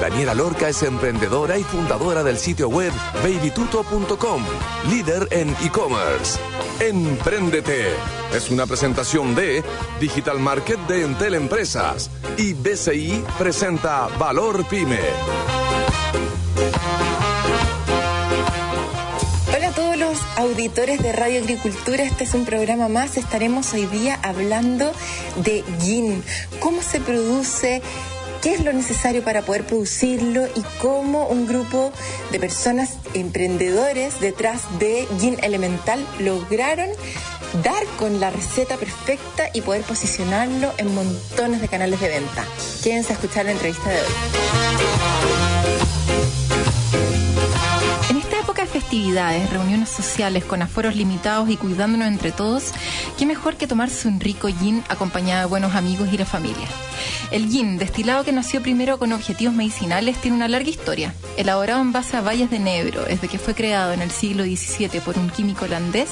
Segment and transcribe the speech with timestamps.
[0.00, 2.92] Daniela Lorca es emprendedora y fundadora del sitio web
[3.22, 4.44] babytuto.com,
[4.88, 6.38] líder en e-commerce.
[6.80, 7.88] Empréndete
[8.34, 9.64] es una presentación de
[10.00, 15.00] Digital Market de Entel Empresas y BCI presenta Valor Pyme.
[19.56, 23.16] Hola a todos los auditores de Radio Agricultura, este es un programa más.
[23.16, 24.92] Estaremos hoy día hablando
[25.36, 26.22] de gin,
[26.60, 27.82] cómo se produce,
[28.42, 31.92] qué es lo necesario para poder producirlo y cómo un grupo
[32.30, 36.88] de personas emprendedores detrás de Gin Elemental lograron
[37.62, 42.44] dar con la receta perfecta y poder posicionarlo en montones de canales de venta.
[42.82, 44.06] Quédense a escuchar la entrevista de hoy.
[48.88, 52.72] Festividades, reuniones sociales con aforos limitados y cuidándonos entre todos,
[53.18, 56.66] qué mejor que tomarse un rico gin acompañado de buenos amigos y la familia.
[57.30, 61.12] El gin, destilado que nació primero con objetivos medicinales, tiene una larga historia.
[61.36, 65.00] Elaborado en base a valles de Nebro, desde que fue creado en el siglo XVII
[65.04, 66.08] por un químico holandés,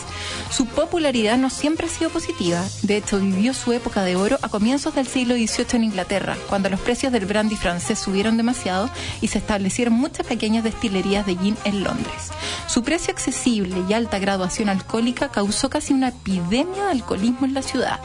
[0.51, 2.63] su popularidad no siempre ha sido positiva.
[2.83, 6.69] De hecho, vivió su época de oro a comienzos del siglo XVIII en Inglaterra, cuando
[6.69, 8.91] los precios del brandy francés subieron demasiado
[9.23, 12.31] y se establecieron muchas pequeñas destilerías de gin en Londres.
[12.67, 17.63] Su precio accesible y alta graduación alcohólica causó casi una epidemia de alcoholismo en la
[17.63, 18.01] ciudad.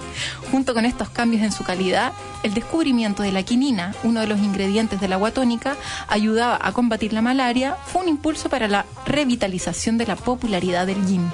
[0.52, 4.40] Junto con estos cambios en su calidad, el descubrimiento de la quinina, uno de los
[4.40, 5.76] ingredientes del agua tónica,
[6.08, 11.06] ayudaba a combatir la malaria, fue un impulso para la revitalización de la popularidad del
[11.08, 11.30] gin.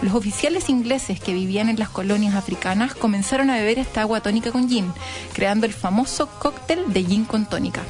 [0.00, 4.52] Los oficiales ingleses que vivían en las colonias africanas comenzaron a beber esta agua tónica
[4.52, 4.92] con gin,
[5.32, 7.82] creando el famoso cóctel de gin con tónica.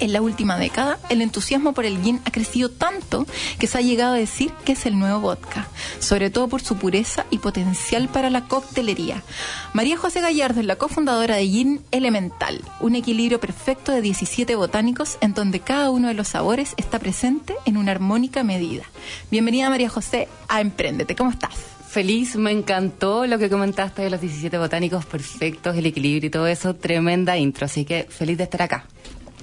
[0.00, 3.26] En la última década, el entusiasmo por el gin ha crecido tanto
[3.58, 5.66] que se ha llegado a decir que es el nuevo vodka,
[5.98, 9.24] sobre todo por su pureza y potencial para la coctelería.
[9.72, 15.18] María José Gallardo es la cofundadora de Gin Elemental, un equilibrio perfecto de 17 botánicos
[15.20, 18.84] en donde cada uno de los sabores está presente en una armónica medida.
[19.32, 21.54] Bienvenida María José a Emprendete, ¿cómo estás?
[21.88, 26.46] Feliz, me encantó lo que comentaste de los 17 botánicos perfectos, el equilibrio y todo
[26.46, 28.84] eso, tremenda intro, así que feliz de estar acá.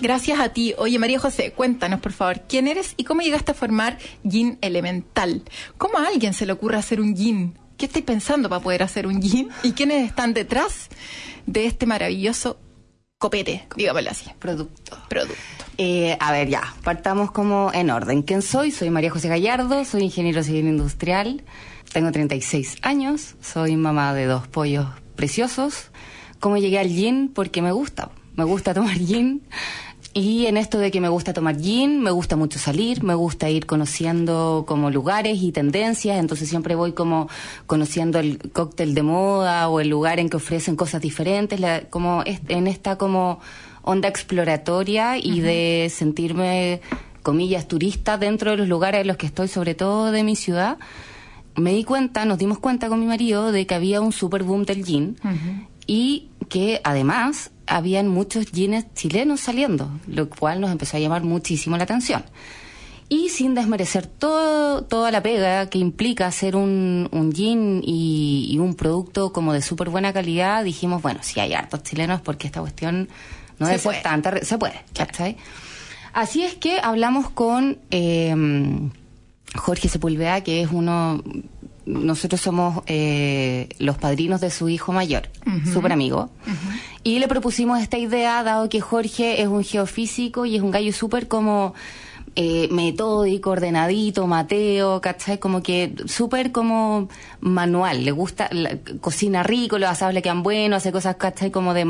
[0.01, 0.73] Gracias a ti.
[0.77, 3.97] Oye, María José, cuéntanos, por favor, quién eres y cómo llegaste a formar
[4.29, 5.43] Gin Elemental.
[5.77, 7.57] ¿Cómo a alguien se le ocurre hacer un gin?
[7.77, 9.49] ¿Qué estáis pensando para poder hacer un gin?
[9.63, 10.89] ¿Y quiénes están detrás
[11.45, 12.57] de este maravilloso
[13.17, 14.25] copete, digámoslo así?
[14.39, 14.97] Producto.
[15.09, 15.65] Producto.
[15.77, 18.21] Eh, a ver, ya, partamos como en orden.
[18.21, 18.71] ¿Quién soy?
[18.71, 21.43] Soy María José Gallardo, soy ingeniero civil industrial,
[21.91, 25.91] tengo 36 años, soy mamá de dos pollos preciosos.
[26.39, 27.29] ¿Cómo llegué al gin?
[27.33, 28.09] Porque me gusta.
[28.35, 29.41] Me gusta tomar gin.
[30.13, 33.49] Y en esto de que me gusta tomar gin, me gusta mucho salir, me gusta
[33.49, 37.27] ir conociendo como lugares y tendencias, entonces siempre voy como
[37.67, 41.59] conociendo el cóctel de moda o el lugar en que ofrecen cosas diferentes,
[41.89, 43.41] como en esta como
[43.81, 46.79] onda exploratoria y de sentirme,
[47.21, 50.77] comillas, turista dentro de los lugares en los que estoy, sobre todo de mi ciudad.
[51.57, 54.63] Me di cuenta, nos dimos cuenta con mi marido de que había un super boom
[54.63, 55.17] del gin
[55.87, 61.77] y que además habían muchos jeans chilenos saliendo, lo cual nos empezó a llamar muchísimo
[61.77, 62.23] la atención.
[63.07, 68.73] Y sin desmerecer todo, toda la pega que implica hacer un, un jean y, un
[68.75, 73.09] producto como de súper buena calidad, dijimos, bueno, si hay hartos chilenos, porque esta cuestión
[73.59, 74.43] no es tanta...
[74.43, 74.81] Se puede,
[76.13, 78.33] Así es que hablamos con eh,
[79.55, 81.21] Jorge Sepúlveda, que es uno
[81.85, 85.29] nosotros somos eh, los padrinos de su hijo mayor,
[85.71, 86.29] súper amigo.
[87.03, 90.91] Y le propusimos esta idea, dado que Jorge es un geofísico y es un gallo
[90.91, 91.73] súper como
[92.35, 95.39] eh, metódico, ordenadito, Mateo, ¿cachai?
[95.39, 97.07] Como que súper como
[97.39, 98.03] manual.
[98.03, 98.49] Le gusta,
[98.99, 101.51] cocina rico, los asados le quedan buenos, hace cosas, ¿cachai?
[101.51, 101.85] Como de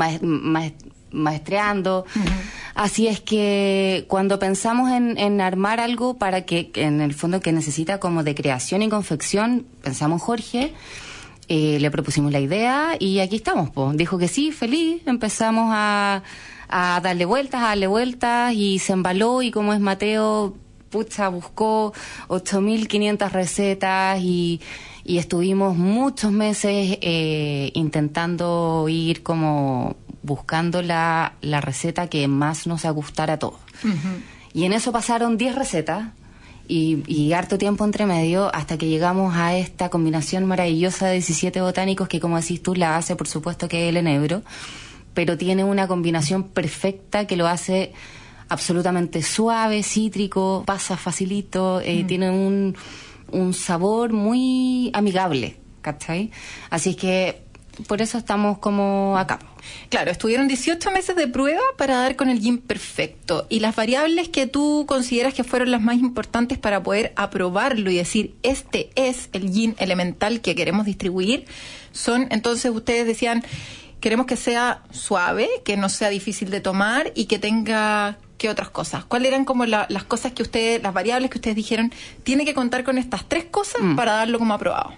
[1.16, 2.04] maestreando.
[2.74, 7.98] Así es que cuando pensamos en, armar algo para que, en el fondo, que necesita
[7.98, 10.74] como de creación y confección, pensamos Jorge,
[11.48, 13.70] eh, le propusimos la idea y aquí estamos.
[13.96, 16.22] Dijo que sí, feliz, empezamos a,
[16.68, 20.54] a darle vueltas, a darle vueltas y se embaló y como es Mateo,
[20.90, 21.92] pucha, buscó
[22.28, 24.60] 8.500 recetas y
[25.06, 29.94] y estuvimos muchos meses eh, intentando ir como
[30.26, 33.60] buscando la, la receta que más nos gustara a todos.
[34.52, 36.08] Y en eso pasaron 10 recetas
[36.68, 41.60] y, y, harto tiempo entre medio hasta que llegamos a esta combinación maravillosa de 17
[41.60, 44.42] botánicos que, como decís tú, la hace por supuesto que es el enebro,
[45.14, 47.92] pero tiene una combinación perfecta que lo hace
[48.48, 52.76] absolutamente suave, cítrico, pasa facilito, eh, tiene un,
[53.30, 56.30] un sabor muy amigable, ¿cachai?
[56.70, 57.45] Así es que
[57.86, 59.38] por eso estamos como acá.
[59.90, 63.46] Claro, estuvieron 18 meses de prueba para dar con el gin perfecto.
[63.48, 67.96] Y las variables que tú consideras que fueron las más importantes para poder aprobarlo y
[67.96, 71.44] decir, este es el gin elemental que queremos distribuir,
[71.92, 73.42] son, entonces ustedes decían,
[74.00, 78.68] queremos que sea suave, que no sea difícil de tomar y que tenga ¿Qué otras
[78.68, 79.06] cosas?
[79.06, 81.90] ¿Cuáles eran como la- las cosas que ustedes, las variables que ustedes dijeron,
[82.22, 83.96] tiene que contar con estas tres cosas Mm.
[83.96, 84.92] para darlo como aprobado?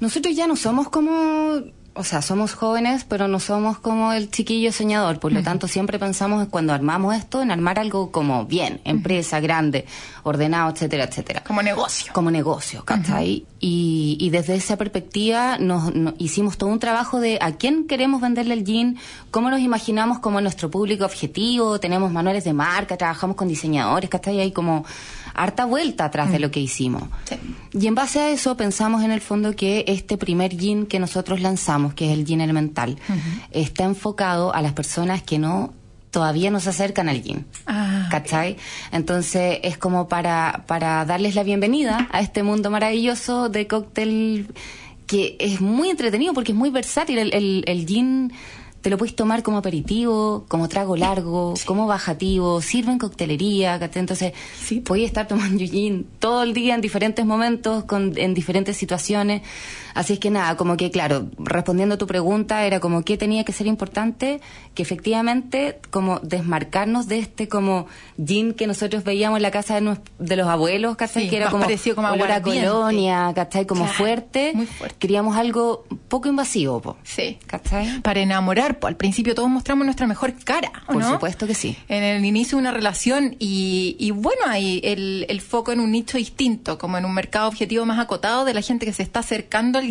[0.00, 1.62] Nosotros ya no somos como,
[1.94, 5.18] o sea, somos jóvenes, pero no somos como el chiquillo soñador.
[5.20, 9.86] Por lo tanto, siempre pensamos cuando armamos esto en armar algo como bien, empresa grande,
[10.22, 11.42] ordenado, etcétera, etcétera.
[11.46, 12.12] Como negocio.
[12.12, 13.46] Como negocio, ¿cachai?
[13.64, 18.20] y, y desde esa perspectiva nos, nos hicimos todo un trabajo de a quién queremos
[18.20, 18.98] venderle el jean,
[19.30, 24.40] cómo nos imaginamos como nuestro público objetivo, tenemos manuales de marca, trabajamos con diseñadores, ¿cachai?
[24.40, 24.84] Hay como
[25.34, 27.04] harta vuelta atrás de lo que hicimos.
[27.24, 27.36] Sí.
[27.72, 31.40] Y en base a eso pensamos en el fondo que este primer gin que nosotros
[31.40, 32.98] lanzamos, que es el gin elemental,
[33.50, 35.72] está enfocado a las personas que no
[36.10, 37.46] todavía no se acercan al gin.
[37.66, 38.58] Ah, ¿Cachai?
[38.92, 44.46] Entonces es como para, para darles la bienvenida a este mundo maravilloso de cóctel
[45.06, 47.18] que es muy entretenido porque es muy versátil.
[47.18, 48.32] El, el, el gin
[48.82, 53.78] te lo puedes tomar como aperitivo, como trago largo, como bajativo, sirve en coctelería.
[53.94, 54.80] Entonces, Sí.
[55.04, 59.42] estar tomando gin todo el día en diferentes momentos, con, en diferentes situaciones.
[59.94, 63.44] Así es que nada, como que claro, respondiendo a tu pregunta, era como que tenía
[63.44, 64.40] que ser importante
[64.74, 67.86] que efectivamente como desmarcarnos de este como
[68.24, 71.24] gin que nosotros veíamos en la casa de, nues- de los abuelos, ¿cachai?
[71.24, 73.66] Sí, que era como como olor a colonia, ¿cachai?
[73.66, 74.52] Como Claro, fuerte.
[74.54, 74.96] muy fuerte.
[74.98, 76.96] Queríamos algo poco invasivo, po.
[77.02, 77.38] Sí.
[77.46, 78.00] ¿Cachai?
[78.00, 81.10] Para enamorar, pues al principio todos mostramos nuestra mejor cara, ¿o Por no?
[81.12, 81.76] supuesto que sí.
[81.88, 85.90] En el inicio de una relación y, y bueno, hay el, el foco en un
[85.92, 89.20] nicho distinto, como en un mercado objetivo más acotado de la gente que se está
[89.20, 89.81] acercando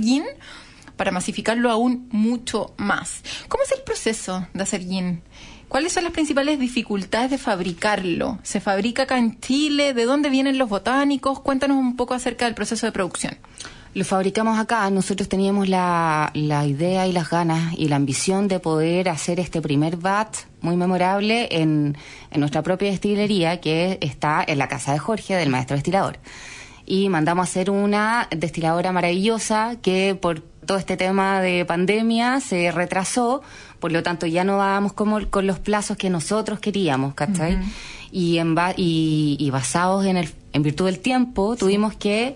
[0.95, 3.23] para masificarlo aún mucho más.
[3.47, 5.21] ¿Cómo es el proceso de hacer gin?
[5.67, 8.39] ¿Cuáles son las principales dificultades de fabricarlo?
[8.43, 9.93] ¿Se fabrica acá en Chile?
[9.93, 11.39] ¿De dónde vienen los botánicos?
[11.39, 13.37] Cuéntanos un poco acerca del proceso de producción.
[13.93, 14.89] Lo fabricamos acá.
[14.89, 19.61] Nosotros teníamos la, la idea y las ganas y la ambición de poder hacer este
[19.61, 21.97] primer bat muy memorable en,
[22.31, 26.19] en nuestra propia destilería que está en la casa de Jorge, del maestro destilador.
[26.85, 32.71] Y mandamos a hacer una destiladora maravillosa que por todo este tema de pandemia se
[32.71, 33.41] retrasó,
[33.79, 37.57] por lo tanto ya no dábamos como con los plazos que nosotros queríamos, ¿cachai?
[38.11, 42.35] y, en ba- y, y basados en, el, en virtud del tiempo tuvimos que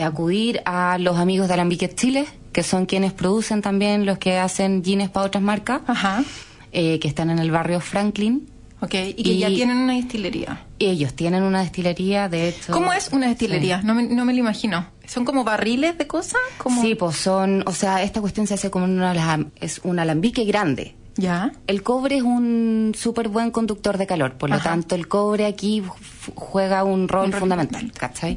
[0.00, 4.82] acudir a los amigos de Alambique Chile, que son quienes producen también los que hacen
[4.82, 6.22] jeans para otras marcas, Ajá.
[6.72, 8.46] eh, que están en el barrio Franklin.
[8.80, 10.60] Ok, y que Y- ya tienen una destilería.
[10.78, 12.72] Ellos tienen una destilería, de hecho.
[12.72, 13.80] ¿Cómo es una destilería?
[13.82, 14.86] No, me, no me lo imagino.
[15.06, 16.40] ¿Son como barriles de cosas?
[16.58, 16.82] Como...
[16.82, 20.94] Sí, pues son, o sea, esta cuestión se hace como una, es un alambique grande.
[21.16, 21.52] Ya.
[21.66, 24.70] El cobre es un súper buen conductor de calor, por lo Ajá.
[24.70, 25.82] tanto el cobre aquí
[26.34, 28.36] juega un rol Un rol fundamental, ¿cachai?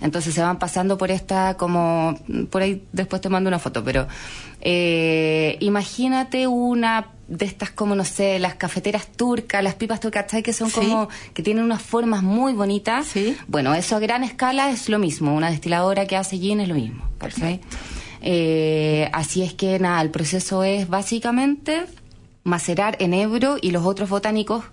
[0.00, 2.18] Entonces se van pasando por esta como,
[2.50, 4.06] por ahí después te mando una foto, pero
[4.60, 10.26] eh, imagínate una de estas como, no sé, las cafeteras turcas, las pipas turcas.
[10.42, 10.76] Que son Sí.
[10.76, 13.06] como, que tienen unas formas muy bonitas.
[13.06, 13.36] Sí.
[13.48, 16.74] Bueno, eso a gran escala es lo mismo, una destiladora que hace gin es lo
[16.74, 17.60] mismo, ¿cachai?
[18.22, 21.84] Eh, así es que nada, el proceso es básicamente
[22.44, 24.64] macerar en Ebro y los otros botánicos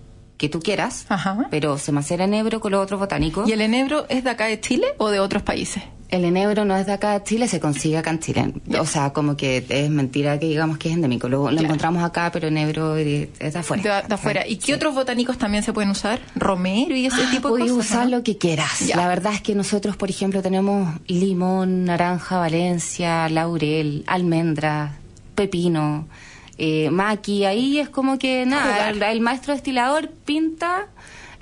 [0.43, 1.47] que tú quieras, Ajá.
[1.49, 3.47] pero se macera en Ebro con los otros botánicos.
[3.47, 5.81] ¿Y el enebro es de acá de Chile o de otros países?
[6.09, 8.53] El enebro no es de acá de Chile, se consigue acá en Chile.
[8.77, 11.29] O sea, como que es mentira que digamos que es endémico.
[11.29, 11.63] Lo, lo Claro.
[11.65, 14.01] encontramos acá, pero enebro es de afuera.
[14.01, 14.45] De, de afuera.
[14.47, 16.19] ¿Y qué otros botánicos también se pueden usar?
[16.35, 17.85] ¿Romero y ese tipo de Puedes cosas?
[17.91, 18.17] usar ¿no?
[18.17, 18.81] lo que quieras.
[18.95, 24.97] La verdad es que nosotros, por ejemplo, tenemos limón, naranja, valencia, laurel, almendra,
[25.33, 26.05] pepino,
[26.57, 27.45] eh, maqui.
[27.45, 30.87] Ahí es como que nada, el, el maestro destilador pinta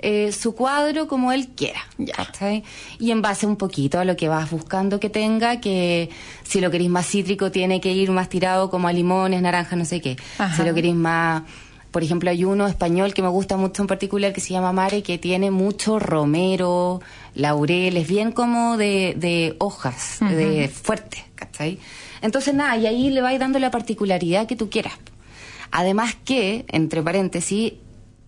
[0.04, 1.80] eh, su cuadro como él quiera.
[1.96, 2.14] Ya.
[2.14, 2.64] ¿cachai?
[2.98, 6.10] Y en base un poquito a lo que vas buscando que tenga, que
[6.42, 9.84] si lo queréis más cítrico tiene que ir más tirado como a limones, naranja, no
[9.84, 10.16] sé qué.
[10.38, 10.56] Ajá.
[10.56, 11.44] Si lo queréis más...
[11.92, 15.02] Por ejemplo, hay uno español que me gusta mucho en particular que se llama Mare,
[15.02, 17.02] que tiene mucho romero,
[17.34, 21.78] laurel, es bien como de, de hojas, de fuerte, ¿cachai?
[22.22, 24.94] Entonces, nada, y ahí le vais dando la particularidad que tú quieras.
[25.70, 27.74] Además que, entre paréntesis,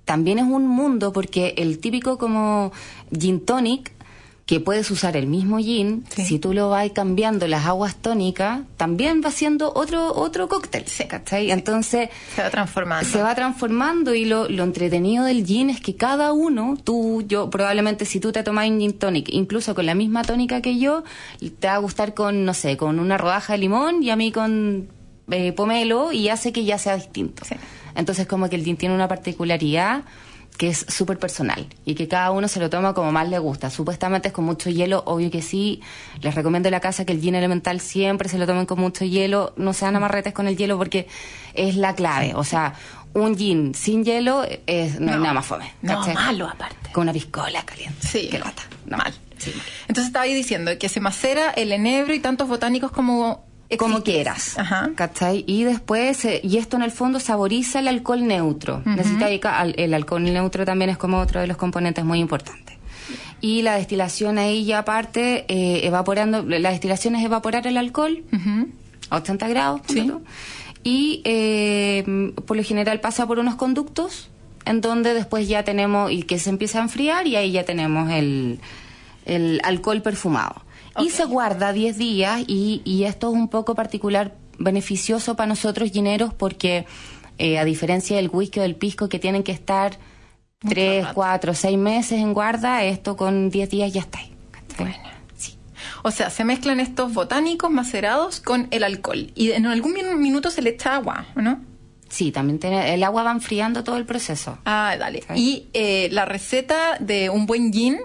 [0.04, 2.72] también es un mundo porque el típico como
[3.18, 3.92] gin tonic
[4.46, 6.26] que puedes usar el mismo gin, Sí.
[6.26, 11.50] si tú lo vas cambiando las aguas tónicas, también va siendo otro otro cóctel, ¿cachai?
[11.50, 13.08] Entonces Se va transformando.
[13.08, 17.48] se va transformando y lo, lo entretenido del gin es que cada uno, tú, yo,
[17.48, 21.04] probablemente si tú te tomas un gin tonic, incluso con la misma tónica que yo,
[21.58, 24.30] te va a gustar con, no sé, con una rodaja de limón y a mí
[24.30, 24.88] con
[25.30, 27.46] eh, pomelo y hace que ya sea distinto.
[27.46, 27.54] Sí.
[27.94, 30.02] Entonces como que el gin tiene una particularidad
[30.56, 33.70] que es súper personal y que cada uno se lo toma como más le gusta.
[33.70, 35.82] Supuestamente es con mucho hielo, obvio que sí.
[36.20, 39.04] Les recomiendo en la casa que el gin elemental siempre se lo tomen con mucho
[39.04, 39.52] hielo.
[39.56, 41.08] No sean amarretes con el hielo porque
[41.54, 42.34] es la clave.
[42.36, 42.74] O sea,
[43.14, 45.72] un gin sin hielo es, no, hay nada más fome.
[45.82, 46.92] No, malo aparte.
[46.92, 48.06] Con una piscola caliente.
[48.06, 48.62] Sí, no, lata.
[48.86, 49.12] No, mal.
[49.38, 49.66] sí, mal.
[49.88, 53.44] Entonces estaba ahí diciendo que se macera el enebro y tantos botánicos como
[53.76, 54.90] como quieras, Ajá.
[54.94, 55.44] ¿cachai?
[55.46, 58.82] Y después, eh, y esto en el fondo saboriza el alcohol neutro.
[58.84, 62.18] Necesita ahí ca- al- el alcohol neutro también es como otro de los componentes muy
[62.20, 62.76] importantes.
[63.40, 68.22] Y la destilación ahí ya aparte, eh, evaporando, la destilación es evaporar el alcohol
[69.10, 69.80] a 80 grados.
[69.86, 70.10] Sí.
[70.82, 74.28] Y eh, por lo general pasa por unos conductos
[74.66, 78.10] en donde después ya tenemos, y que se empieza a enfriar y ahí ya tenemos
[78.10, 78.60] el,
[79.26, 80.62] el alcohol perfumado.
[81.00, 85.90] Y se guarda 10 días y, y esto es un poco particular, beneficioso para nosotros
[85.90, 86.86] gineros porque
[87.38, 89.98] eh, a diferencia del whisky o del pisco que tienen que estar
[90.62, 91.14] Mucho 3, rato.
[91.14, 94.18] 4, 6 meses en guarda, esto con 10 días ya está.
[94.20, 94.32] ahí.
[94.78, 94.94] Bueno.
[95.36, 95.56] Sí.
[96.04, 99.32] O sea, se mezclan estos botánicos macerados con el alcohol.
[99.34, 101.60] Y en algún min- minuto se le echa agua, ¿o ¿no?
[102.08, 104.58] Sí, también tiene, el agua va enfriando todo el proceso.
[104.64, 105.24] Ah, dale.
[105.34, 107.98] Y eh, la receta de un buen gin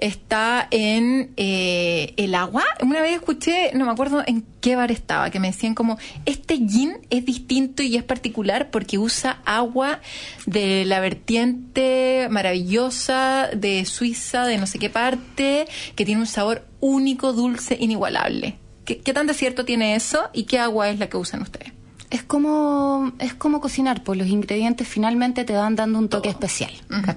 [0.00, 2.64] está en eh, el agua.
[2.82, 6.56] Una vez escuché, no me acuerdo en qué bar estaba, que me decían como, este
[6.56, 10.00] gin es distinto y es particular porque usa agua
[10.46, 16.66] de la vertiente maravillosa de Suiza, de no sé qué parte, que tiene un sabor
[16.80, 18.56] único, dulce, inigualable.
[18.84, 21.79] ¿Qué, qué tan de cierto tiene eso y qué agua es la que usan ustedes?
[22.10, 26.72] Es como, es como cocinar, pues los ingredientes finalmente te van dando un toque especial.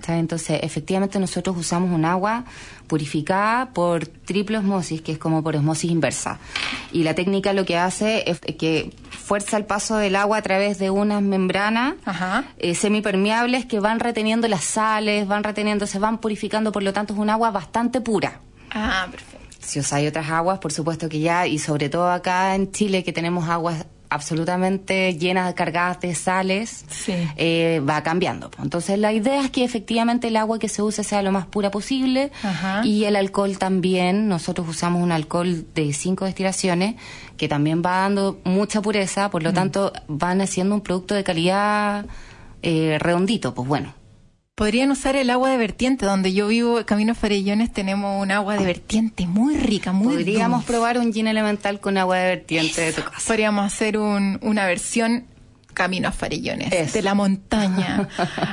[0.08, 2.46] Entonces, efectivamente nosotros usamos un agua
[2.86, 6.38] purificada por triple osmosis, que es como por osmosis inversa.
[6.92, 10.78] Y la técnica lo que hace es que fuerza el paso del agua a través
[10.78, 11.96] de unas membranas
[12.60, 17.14] eh, semipermeables que van reteniendo las sales, van reteniendo, se van purificando, por lo tanto
[17.14, 18.42] es un agua bastante pura.
[18.70, 19.48] Ah, perfecto.
[19.60, 23.04] Si os hay otras aguas, por supuesto que ya, y sobre todo acá en Chile,
[23.04, 27.14] que tenemos aguas absolutamente llenas, cargadas de sales, Sí.
[27.36, 28.50] eh, va cambiando.
[28.62, 31.72] Entonces la idea es que efectivamente el agua que se use sea lo más pura
[31.72, 32.82] posible Ajá.
[32.86, 34.28] y el alcohol también.
[34.28, 36.96] Nosotros usamos un alcohol de cinco destilaciones
[37.38, 39.54] que también va dando mucha pureza, por lo Mm.
[39.56, 42.06] tanto van haciendo un producto de calidad
[42.62, 43.94] eh, redondito, pues bueno.
[44.56, 46.06] Podrían usar el agua de vertiente.
[46.06, 50.72] Donde yo vivo, Camino Farellones, tenemos un agua de vertiente muy rica, muy Podríamos dulce.
[50.74, 53.18] probar un gin elemental con agua de vertiente de tu casa.
[53.26, 55.26] Podríamos hacer un- una versión
[55.74, 56.94] Camino a Farellones, Eso.
[56.94, 58.08] de la montaña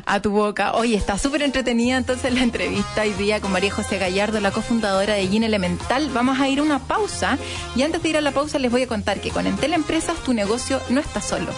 [0.06, 0.72] a tu boca.
[0.72, 5.12] Oye, está súper entretenida entonces la entrevista hoy día con María José Gallardo, la cofundadora
[5.12, 6.08] de Gin Elemental.
[6.14, 7.36] Vamos a ir a una pausa
[7.76, 10.16] y antes de ir a la pausa les voy a contar que con Entel Empresas
[10.24, 11.52] tu negocio no está solo.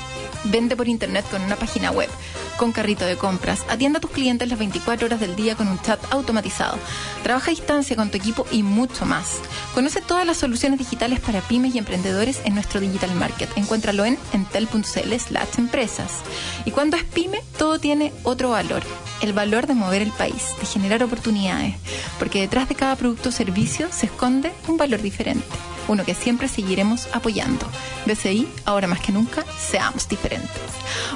[0.44, 2.08] Vende por internet con una página web,
[2.56, 5.80] con carrito de compras, atienda a tus clientes las 24 horas del día con un
[5.80, 6.78] chat automatizado.
[7.22, 9.38] Trabaja a distancia con tu equipo y mucho más.
[9.74, 13.50] Conoce todas las soluciones digitales para pymes y emprendedores en nuestro Digital Market.
[13.56, 16.20] Encuéntralo en entel.cl slash empresas.
[16.64, 18.82] Y cuando es pyme, todo tiene otro valor.
[19.20, 21.76] El valor de mover el país, de generar oportunidades.
[22.18, 25.46] Porque detrás de cada producto o servicio se esconde un valor diferente.
[25.88, 27.66] Uno que siempre seguiremos apoyando.
[28.06, 30.50] BCI, ahora más que nunca, seamos diferentes.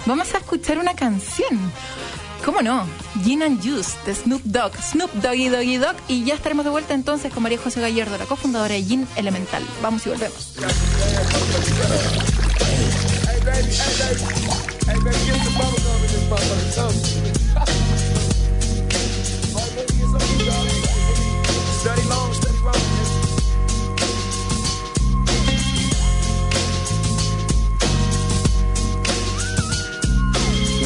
[0.06, 1.72] Vamos a escuchar una canción.
[2.44, 2.86] ¿Cómo no?
[3.24, 5.96] Gin and Juice de Snoop Dogg, Snoop Doggy Doggy Dogg.
[6.08, 9.64] Y ya estaremos de vuelta entonces con María José Gallardo, la cofundadora de Gin Elemental.
[9.82, 10.52] Vamos y volvemos.
[13.26, 14.22] Hey baby, hey baby,
[14.86, 14.98] hey
[17.58, 17.85] baby,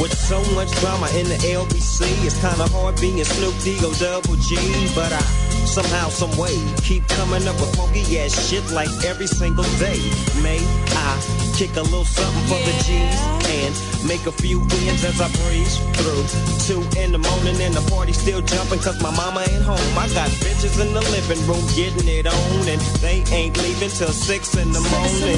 [0.00, 4.56] With so much drama in the LBC, it's kinda hard being Snoop D-O double G,
[4.94, 5.20] but I
[5.66, 10.00] somehow, some way keep coming up with funky ass shit like every single day.
[10.42, 10.60] May
[10.96, 13.20] I kick a little something for the G's
[13.52, 16.24] and make a few wins as I breeze through.
[16.64, 19.92] Two in the morning and the party still jumping cause my mama ain't home.
[19.92, 24.08] I got bitches in the living room getting it on and they ain't leaving till
[24.08, 25.36] six in the morning.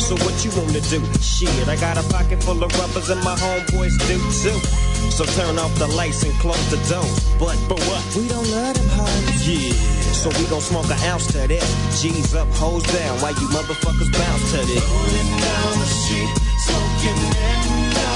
[0.00, 1.04] So what you wanna do?
[1.20, 4.56] Shit, I got a pocket full of rubbers and my homeboys do too.
[5.12, 7.04] So turn off the lights and close the door.
[7.36, 8.04] But, for what?
[8.16, 9.46] We don't let them hoes.
[9.46, 9.97] Yeah.
[10.12, 11.64] So we gon' smoke an ounce to that.
[11.98, 14.82] G's up, hoes down, while you motherfuckers bounce to this.
[14.82, 16.30] Rolling down the street,
[16.66, 18.10] smoking Indo,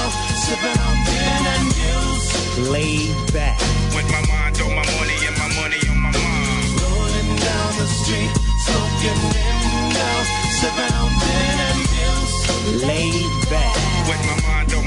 [0.45, 2.69] sipping on gin and juice.
[2.69, 3.57] Laid back.
[3.95, 6.69] With my mind on my money and my money on my mind.
[6.83, 8.31] Rolling down the street,
[8.67, 10.11] smoking Indo,
[10.59, 12.83] sipping on gin and juice.
[12.83, 13.75] Laid back.
[14.09, 14.62] With my mind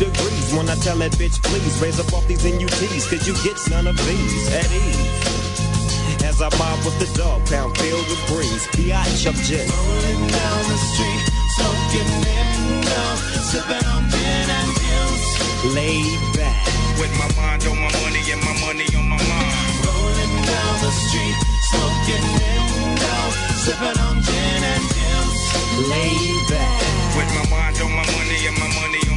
[0.00, 3.34] 80 degrees when I tell that bitch, please raise up off these NUTs, cause you
[3.44, 6.24] get none of these at ease.
[6.24, 9.26] As I mob with the dog pound filled with breeze, B.I.H.
[9.26, 9.68] up jet.
[9.68, 11.22] Rolling down the street,
[11.56, 13.02] smoking Indo,
[13.50, 15.74] sipping on gin and juice.
[15.74, 16.60] Laid back.
[17.00, 19.54] With my mind on my money and my money on my mind.
[19.84, 21.36] Rolling down the street,
[21.72, 23.16] smoking Indo,
[23.64, 25.44] sipping on gin and juice.
[25.88, 26.80] Laid back.
[27.16, 29.09] With my mind on my money and my money.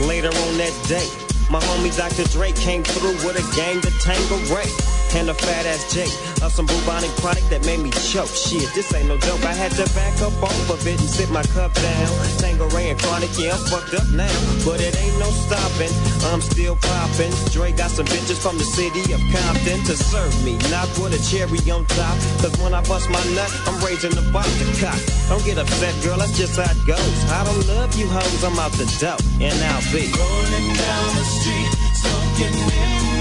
[0.00, 1.08] Later on that day,
[1.50, 2.24] my homie Dr.
[2.30, 4.93] Dre came through with a gang to Tango Ray.
[5.14, 6.02] And a fat ass J
[6.42, 8.34] of some bubonic product that made me choke.
[8.34, 9.44] Shit, this ain't no joke.
[9.46, 12.10] I had to back up off of it and sit my cup down.
[12.42, 14.34] Tango Ray and chronic, yeah, I'm fucked up now.
[14.66, 15.94] But it ain't no stopping.
[16.34, 17.30] I'm still popping.
[17.54, 20.58] Dre got some bitches from the city of Compton to serve me.
[20.74, 22.18] Not with a cherry on top.
[22.42, 24.98] Cause when I bust my nut, I'm raising the bar to cock.
[25.30, 27.18] Don't get upset, girl, that's just how it goes.
[27.30, 29.22] I don't love you hoes, I'm out the dope.
[29.38, 31.70] And I'll be rolling down the street,
[32.02, 33.13] smoking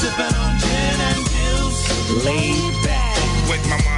[0.00, 2.24] sipping on gin and juice.
[2.24, 3.16] Laid back,
[3.50, 3.97] With my mind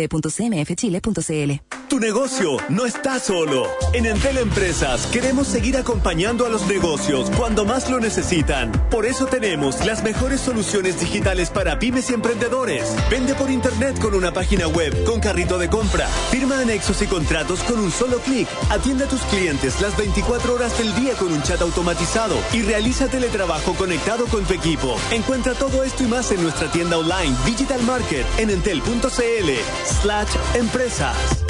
[0.07, 1.81] www.cmfchile.cl.
[1.91, 3.67] Tu negocio no está solo.
[3.91, 8.71] En Entel Empresas queremos seguir acompañando a los negocios cuando más lo necesitan.
[8.89, 12.95] Por eso tenemos las mejores soluciones digitales para pymes y emprendedores.
[13.09, 16.07] Vende por internet con una página web, con carrito de compra.
[16.29, 18.47] Firma anexos y contratos con un solo clic.
[18.69, 23.09] Atiende a tus clientes las 24 horas del día con un chat automatizado y realiza
[23.09, 24.95] teletrabajo conectado con tu equipo.
[25.11, 31.45] Encuentra todo esto y más en nuestra tienda online Digital Market en entel.cl slash empresas.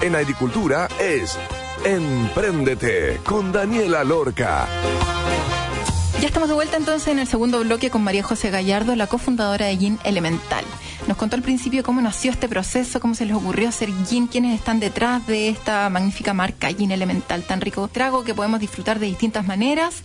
[0.00, 1.38] En agricultura es
[1.84, 4.66] Empréndete con Daniela Lorca.
[6.20, 9.66] Ya estamos de vuelta entonces en el segundo bloque con María José Gallardo, la cofundadora
[9.66, 10.64] de Gin Elemental.
[11.06, 14.58] Nos contó al principio cómo nació este proceso, cómo se les ocurrió hacer gin, quiénes
[14.58, 19.06] están detrás de esta magnífica marca Gin Elemental, tan rico trago que podemos disfrutar de
[19.06, 20.02] distintas maneras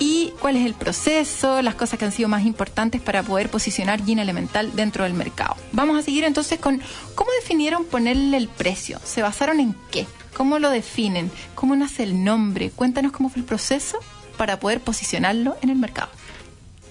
[0.00, 4.04] y cuál es el proceso, las cosas que han sido más importantes para poder posicionar
[4.04, 5.54] Gin Elemental dentro del mercado.
[5.72, 6.80] Vamos a seguir entonces con
[7.14, 12.24] cómo definieron ponerle el precio, se basaron en qué, cómo lo definen, cómo nace el
[12.24, 13.98] nombre, cuéntanos cómo fue el proceso
[14.36, 16.08] para poder posicionarlo en el mercado.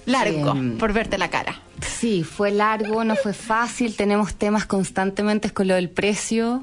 [0.06, 1.60] Largo, Em, por verte la cara.
[1.84, 6.62] Sí, fue largo, no fue fácil, tenemos temas constantemente con lo del precio.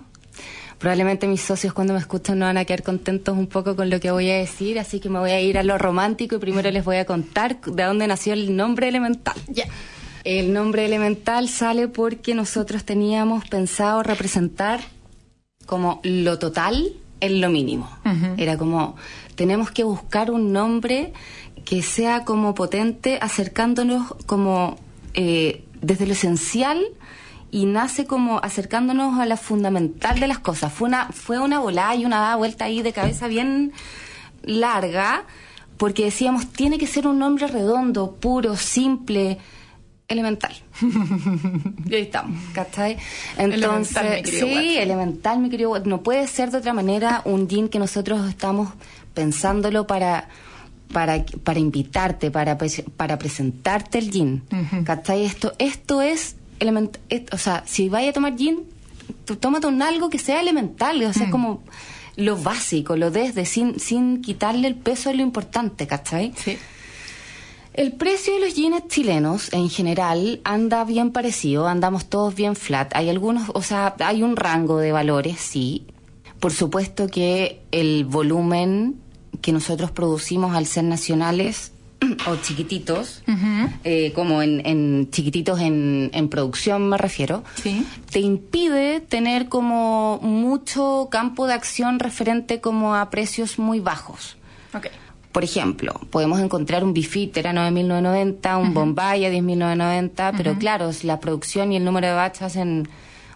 [0.78, 4.00] Probablemente mis socios cuando me escuchan no van a quedar contentos un poco con lo
[4.00, 6.70] que voy a decir, así que me voy a ir a lo romántico y primero
[6.70, 9.36] les voy a contar de dónde nació el nombre elemental.
[9.48, 9.66] Ya.
[10.24, 14.82] El nombre elemental sale porque nosotros teníamos pensado representar
[15.66, 17.90] como lo total en lo mínimo.
[18.38, 18.96] Era como,
[19.36, 21.14] tenemos que buscar un nombre
[21.66, 24.78] que sea como potente, acercándonos como
[25.14, 26.84] eh, desde lo esencial
[27.52, 30.74] y nace como acercándonos a la fundamental de las cosas.
[30.74, 33.72] Fue una, fue una volada y una dada vuelta ahí de cabeza bien
[34.44, 35.24] larga,
[35.78, 39.38] porque decíamos, tiene que ser un nombre redondo, puro, simple,
[40.08, 40.54] elemental.
[41.86, 42.98] y ahí estamos, ¿cachai?
[43.38, 45.80] Entonces, Elemental, mi querido sí, elemental, mi querido.
[45.86, 48.70] No puede ser de otra manera un gin que nosotros estamos
[49.14, 50.28] pensándolo para
[50.92, 52.58] para, para invitarte, para,
[52.96, 54.44] para presentarte el gin.
[54.86, 55.26] ¿Cachai?
[55.26, 56.37] Esto, esto es
[57.32, 58.64] O sea, si vaya a tomar gin,
[59.26, 61.64] tú tómate un algo que sea elemental, o sea, es como
[62.16, 66.34] lo básico, lo desde, sin, sin quitarle el peso de lo importante, ¿cachai?
[66.36, 66.58] Sí.
[67.74, 72.92] El precio de los jeans chilenos en general anda bien parecido, andamos todos bien flat.
[72.96, 75.86] Hay algunos, o sea, hay un rango de valores, sí.
[76.40, 79.00] Por supuesto que el volumen
[79.42, 81.72] que nosotros producimos al ser nacionales
[82.28, 83.24] o chiquititos,
[83.84, 87.44] eh, como en, en chiquititos en, en producción me refiero,
[88.12, 94.38] te impide tener como mucho campo de acción referente como a precios muy bajos.
[94.74, 94.88] Ok.
[95.32, 101.06] Por ejemplo, podemos encontrar un Bifit, era 9.990, un Bombay a 10.990, pero claro, si
[101.06, 102.88] la producción y el número de batch hacen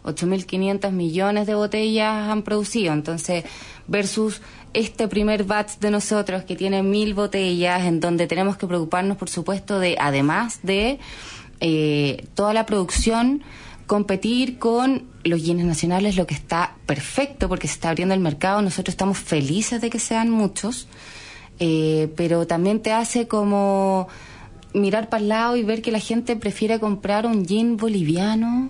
[0.04, 2.93] 8.500 millones de botellas han producido.
[2.93, 3.43] Entonces,
[3.88, 4.41] versus
[4.74, 9.30] este primer batch de nosotros que tiene mil botellas, en donde tenemos que preocuparnos, por
[9.30, 11.00] supuesto, de, además de
[11.60, 13.44] eh, toda la producción,
[13.86, 18.62] competir con los yenes nacionales, lo que está perfecto porque se está abriendo el mercado.
[18.62, 20.88] Nosotros estamos felices de que sean muchos,
[21.60, 24.08] eh, pero también te hace como
[24.74, 28.70] mirar para el lado y ver que la gente prefiere comprar un gin boliviano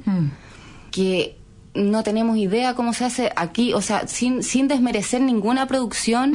[0.90, 1.38] que
[1.74, 6.34] no tenemos idea cómo se hace aquí, o sea, sin, sin desmerecer ninguna producción,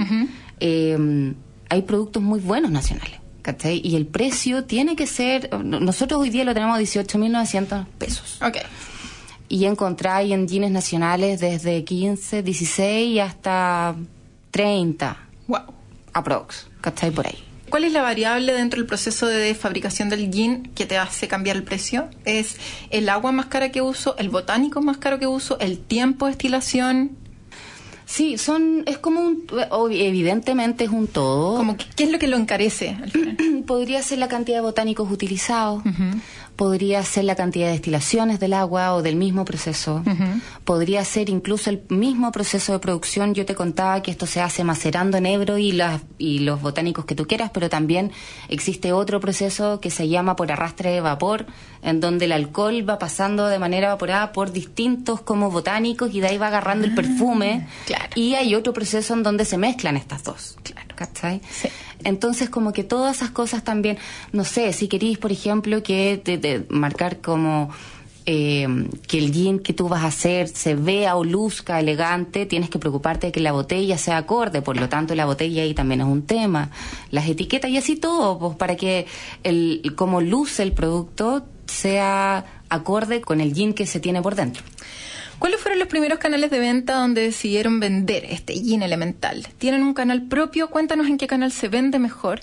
[0.61, 1.35] eh,
[1.69, 3.21] hay productos muy buenos nacionales.
[3.47, 3.81] ¿cachai?
[3.85, 8.43] Y el precio tiene que ser, nosotros hoy día lo tenemos a 18.900 pesos.
[8.43, 8.57] Ok.
[9.49, 13.95] Y encontráis en jeans nacionales desde 15, 16 hasta
[14.51, 15.17] 30.
[15.47, 15.61] Wow.
[16.13, 17.13] Aprox, ¿cachai?
[17.13, 17.39] Por ahí.
[17.77, 21.57] ¿Cuál es la variable dentro del proceso de fabricación del gin que te hace cambiar
[21.57, 22.09] el precio?
[22.25, 22.57] ¿Es
[22.89, 26.31] el agua más cara que uso, el botánico más caro que uso, el tiempo de
[26.31, 27.11] destilación?
[28.07, 29.45] Sí, son, es como un,
[29.91, 31.59] evidentemente es un todo.
[31.59, 32.97] Como, ¿Qué es lo que lo encarece?
[33.03, 33.37] al final?
[33.67, 35.83] Podría ser la cantidad de botánicos utilizados,
[36.57, 40.03] podría ser la cantidad de destilaciones del agua o del mismo proceso,
[40.65, 43.35] podría ser incluso el mismo proceso de producción.
[43.35, 47.05] Yo te contaba que esto se hace macerando en Ebro y, las, y los botánicos
[47.05, 48.11] que tú quieras, pero también
[48.49, 51.47] existe otro proceso que se llama por arrastre de vapor,
[51.87, 56.27] en donde el alcohol va pasando de manera evaporada por distintos como botánicos y de
[56.27, 57.67] ahí va agarrando el perfume.
[58.15, 60.59] Y hay otro proceso en donde se mezclan estas dos.
[60.97, 61.41] ¿Cachai?
[62.05, 63.99] Entonces, como que todas esas cosas también,
[64.33, 67.71] no sé, si queréis, por ejemplo, que te, te- marcar como
[68.27, 68.67] eh,
[69.07, 72.79] que el jean que tú vas a hacer se vea o luzca elegante, tienes que
[72.79, 76.07] preocuparte de que la botella sea acorde, por lo tanto la botella ahí también es
[76.07, 76.71] un tema,
[77.11, 79.07] las etiquetas y así todo, pues para que
[79.45, 84.63] el como luce el producto sea acorde con el jean que se tiene por dentro.
[85.39, 89.47] ¿Cuáles fueron los primeros canales de venta donde decidieron vender este gin elemental?
[89.59, 90.71] ¿Tienen un canal propio?
[90.71, 92.41] Cuéntanos en qué canal se vende mejor.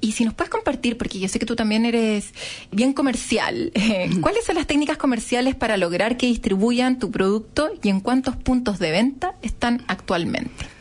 [0.00, 2.32] Y si nos puedes compartir, porque yo sé que tú también eres
[2.70, 7.90] bien comercial, eh, ¿cuáles son las técnicas comerciales para lograr que distribuyan tu producto y
[7.90, 10.79] en cuántos puntos de venta están actualmente?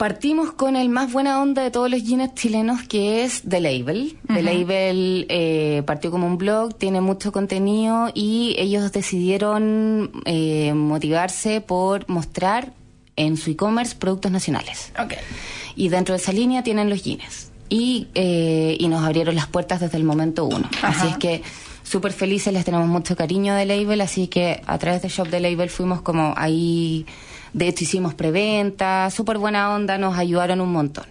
[0.00, 4.16] Partimos con el más buena onda de todos los jeans chilenos, que es The Label.
[4.28, 4.42] The.
[4.42, 12.08] Label eh, partió como un blog, tiene mucho contenido y ellos decidieron eh, motivarse por
[12.08, 12.72] mostrar
[13.16, 14.90] en su e-commerce productos nacionales.
[14.98, 15.12] Ok.
[15.76, 17.52] Y dentro de esa línea tienen los jeans.
[17.68, 20.66] Y, eh, y nos abrieron las puertas desde el momento uno.
[20.80, 20.88] Ajá.
[20.88, 21.42] Así es que
[21.82, 25.40] súper felices, les tenemos mucho cariño de Label, así que a través de Shop de
[25.40, 27.04] Label fuimos como ahí,
[27.52, 31.06] de hecho hicimos preventa, súper buena onda, nos ayudaron un montón.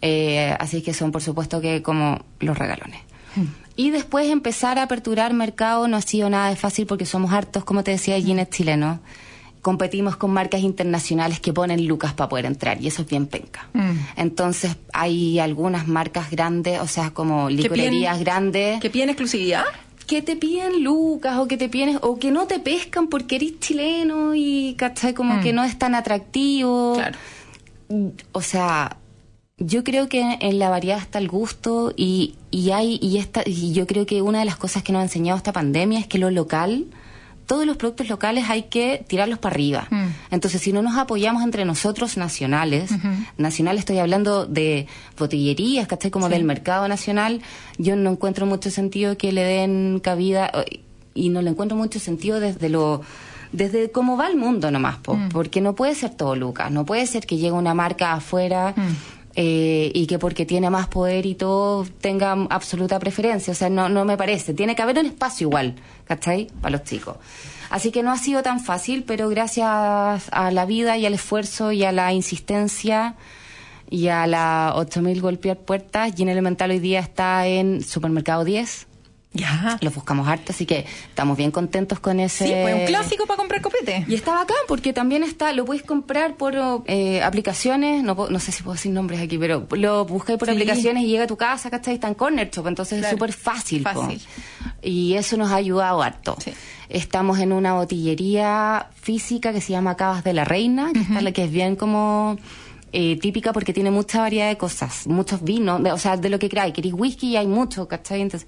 [0.00, 3.00] Eh, así que son por supuesto que como los regalones.
[3.76, 7.64] Y después empezar a aperturar mercado no ha sido nada de fácil porque somos hartos,
[7.64, 8.98] como te decía, de jeans chilenos.
[9.62, 13.68] Competimos con marcas internacionales que ponen lucas para poder entrar y eso es bien penca.
[14.16, 18.80] Entonces hay algunas marcas grandes, o sea, como licorerías grandes.
[18.80, 19.64] ¿Que piden exclusividad?
[20.06, 23.58] Que te piden lucas o que te piden, o que no te pescan porque eres
[23.60, 25.14] chileno y, ¿cachai?
[25.14, 25.42] Como Mm.
[25.42, 26.96] que no es tan atractivo.
[28.32, 28.96] O sea,
[29.58, 33.72] yo creo que en la variedad está el gusto y, y hay, y esta, y
[33.72, 36.18] yo creo que una de las cosas que nos ha enseñado esta pandemia es que
[36.18, 36.86] lo local,
[37.46, 39.86] todos los productos locales hay que tirarlos para arriba.
[39.90, 40.06] Mm.
[40.30, 42.90] Entonces, si no nos apoyamos entre nosotros nacionales,
[43.36, 44.86] nacional estoy hablando de
[45.18, 46.10] botillerías, ¿cachai?
[46.10, 46.32] Como Sí.
[46.32, 47.42] del mercado nacional,
[47.78, 50.50] yo no encuentro mucho sentido que le den cabida
[51.14, 53.02] y no le encuentro mucho sentido desde lo
[53.52, 57.06] desde cómo va el mundo nomás, po, porque no puede ser todo Lucas, no puede
[57.06, 58.74] ser que llegue una marca afuera
[59.34, 63.52] eh, y que porque tiene más poder y todo tenga absoluta preferencia.
[63.52, 64.54] O sea, no, no me parece.
[64.54, 66.48] Tiene que haber un espacio igual, ¿cachai?
[66.60, 67.16] Para los chicos.
[67.70, 71.72] Así que no ha sido tan fácil, pero gracias a la vida y al esfuerzo
[71.72, 73.16] y a la insistencia
[73.88, 78.86] y a la 8000 golpear puertas, Gin Elemental hoy día está en Supermercado 10.
[79.34, 79.78] Ya.
[79.80, 82.46] Los buscamos harto, así que estamos bien contentos con ese.
[82.46, 84.04] Sí, pues un clásico para comprar copete.
[84.06, 86.54] Y está bacán porque también está, lo puedes comprar por
[86.86, 90.52] eh, aplicaciones, no, no sé si puedo decir nombres aquí, pero lo buscáis por Sí.
[90.54, 91.94] aplicaciones y llega a tu casa, ¿cachai?
[91.94, 93.06] Está en Corner Shop, entonces Claro.
[93.14, 93.82] es súper fácil.
[93.82, 94.20] Fácil.
[94.82, 96.36] Y eso nos ha ayudado harto.
[96.90, 101.32] Estamos en una botillería física que se llama Cabas de la Reina, que, está la-
[101.32, 102.36] que es bien como
[102.92, 106.38] eh, típica porque tiene mucha variedad de cosas, muchos vinos, de- o sea, de lo
[106.38, 106.74] que queráis.
[106.74, 108.20] Queréis whisky y hay mucho, ¿cachai?
[108.20, 108.46] Entonces,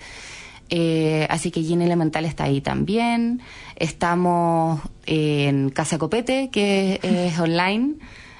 [0.70, 3.40] eh, así que Gin Elemental está ahí también.
[3.77, 7.94] Estamos en Casa Copete, que es online,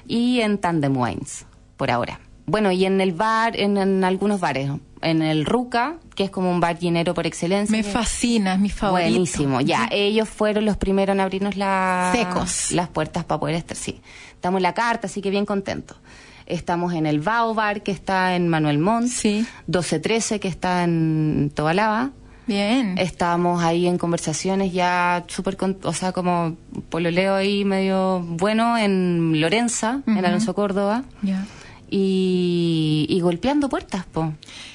[0.07, 1.45] y en Tandem Wines,
[1.77, 2.19] por ahora.
[2.47, 4.69] Bueno, y en el bar, en, en algunos bares.
[5.01, 7.75] En el Ruca, que es como un bar llenero por excelencia.
[7.75, 9.09] Me fascina, es mi favorito.
[9.11, 9.87] Buenísimo, ya.
[9.91, 12.71] Ellos fueron los primeros en abrirnos la- Secos.
[12.71, 14.01] las puertas para poder estar, sí.
[14.31, 15.97] Estamos en la carta, así que bien contentos.
[16.45, 19.07] Estamos en el Bao Bar, que está en Manuel Montt.
[19.07, 19.45] Sí.
[19.67, 22.11] 1213, que está en Tobalaba.
[22.47, 22.97] Bien.
[22.99, 26.55] Estamos ahí en conversaciones ya súper, o sea, como
[26.89, 30.23] pololeo ahí medio bueno en Lorenza, en.
[30.23, 31.03] Alonso Córdoba.
[31.23, 31.45] Ya.
[31.89, 34.33] Y, y golpeando puertas, po.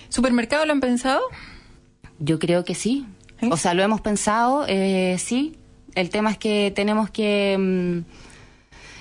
[0.08, 1.20] ¿Supermercado lo han pensado?
[2.18, 3.06] Yo creo que sí.
[3.48, 5.56] O sea, lo hemos pensado, eh, sí.
[5.94, 7.56] El tema es que tenemos que...
[7.58, 8.29] mm,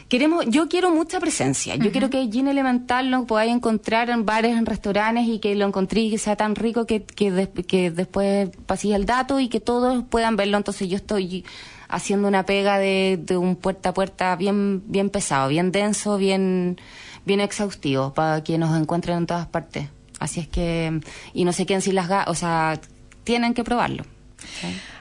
[0.09, 1.75] queremos Yo quiero mucha presencia.
[1.75, 5.65] Yo quiero que Gin Elemental lo podáis encontrar en bares, en restaurantes y que lo
[5.65, 9.47] encontréis y que sea tan rico que, que, des- que después paséis el dato y
[9.47, 10.57] que todos puedan verlo.
[10.57, 11.45] Entonces yo estoy
[11.87, 16.77] haciendo una pega de, de un puerta a puerta bien, bien pesado, bien denso, bien,
[17.25, 19.87] bien exhaustivo para que nos encuentren en todas partes.
[20.19, 20.99] Así es que,
[21.33, 22.79] y no se queden sin las ganas, o sea,
[23.23, 24.03] tienen que probarlo.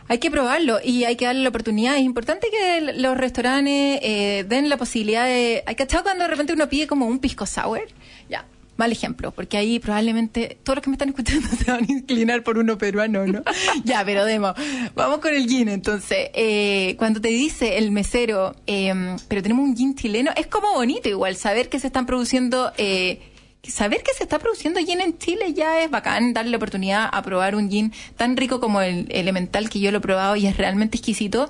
[0.08, 1.96] Hay que probarlo y hay que darle la oportunidad.
[1.96, 5.62] Es importante que los restaurantes eh, den la posibilidad de...
[5.66, 7.82] ¿Hay cachado cuando de repente uno pide como un pisco sour?
[8.28, 8.46] Ya,
[8.78, 12.42] mal ejemplo, porque ahí probablemente todos los que me están escuchando se van a inclinar
[12.42, 13.42] por uno peruano, ¿no?
[13.84, 14.54] ya, pero demo.
[14.94, 16.30] Vamos con el gin, entonces.
[16.32, 18.94] Eh, cuando te dice el mesero, eh,
[19.28, 22.72] pero tenemos un gin chileno, es como bonito igual saber que se están produciendo...
[22.78, 23.20] Eh,
[23.68, 27.22] saber que se está produciendo gin en Chile ya es bacán, darle la oportunidad a
[27.22, 30.56] probar un gin tan rico como el elemental que yo lo he probado y es
[30.56, 31.48] realmente exquisito.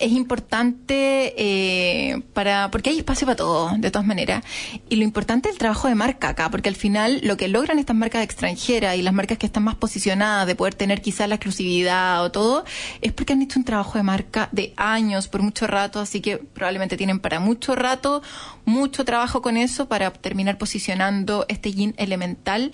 [0.00, 4.44] Es importante eh, para porque hay espacio para todo, de todas maneras.
[4.88, 7.78] Y lo importante es el trabajo de marca acá, porque al final lo que logran
[7.78, 11.36] estas marcas extranjeras y las marcas que están más posicionadas de poder tener quizás la
[11.36, 12.64] exclusividad o todo,
[13.00, 16.38] es porque han hecho un trabajo de marca de años, por mucho rato, así que
[16.38, 18.22] probablemente tienen para mucho rato
[18.64, 22.72] mucho trabajo con eso para terminar posicionando este gin elemental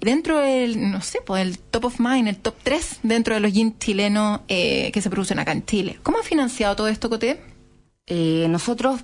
[0.00, 3.52] dentro del, no sé, pues el top of mind, el top 3 dentro de los
[3.52, 5.98] gin chilenos eh, que se producen acá en Chile.
[6.02, 7.40] ¿Cómo ha financiado todo esto, Coté?
[8.06, 9.00] Eh, nosotros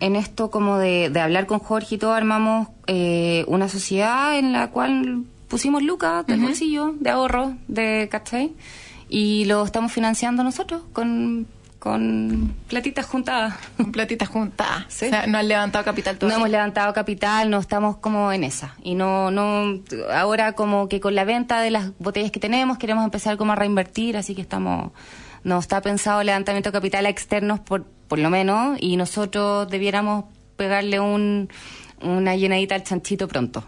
[0.00, 4.52] en esto como de, de hablar con Jorge y todo armamos eh, una sociedad en
[4.52, 8.52] la cual pusimos lucas del bolsillo de ahorro de ¿cachai?
[9.08, 11.46] y lo estamos financiando nosotros con,
[11.78, 13.54] con platitas juntadas.
[13.76, 14.86] Con platitas juntadas.
[14.86, 16.36] O sea, no han levantado capital No todavía.
[16.36, 18.74] hemos levantado capital, no estamos como en esa.
[18.82, 19.80] Y no, no,
[20.12, 23.56] ahora como que con la venta de las botellas que tenemos queremos empezar como a
[23.56, 24.92] reinvertir, así que estamos,
[25.44, 30.24] no está pensado levantamiento de capital a externos por, por lo menos, y nosotros debiéramos
[30.56, 31.48] pegarle un,
[32.02, 33.64] una llenadita al chanchito pronto.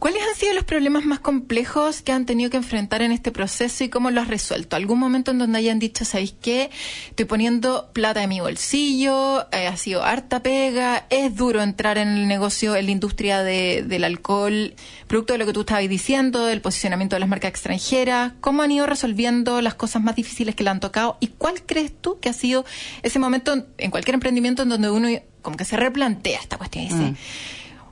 [0.00, 3.84] ¿Cuáles han sido los problemas más complejos que han tenido que enfrentar en este proceso
[3.84, 4.74] y cómo lo has resuelto?
[4.74, 6.70] ¿Algún momento en donde hayan dicho, ¿sabéis qué?
[7.10, 12.08] Estoy poniendo plata en mi bolsillo, eh, ha sido harta pega, es duro entrar en
[12.08, 14.74] el negocio, en la industria de- del alcohol,
[15.06, 18.32] producto de lo que tú estabas diciendo, del posicionamiento de las marcas extranjeras.
[18.40, 21.18] ¿Cómo han ido resolviendo las cosas más difíciles que le han tocado?
[21.20, 22.64] ¿Y cuál crees tú que ha sido
[23.02, 25.08] ese momento en- en cualquier emprendimiento en donde uno
[25.42, 27.16] como que se replantea esta cuestión y dice, Mm.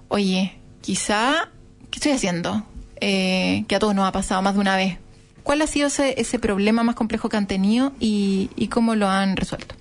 [0.08, 1.50] oye, quizá,
[1.90, 2.64] ¿qué estoy haciendo?
[3.00, 4.98] Eh, que a todos nos ha pasado más de una vez.
[5.42, 9.74] ¿Cuál ha sido ese, problema más complejo que han tenido y, cómo lo han resuelto?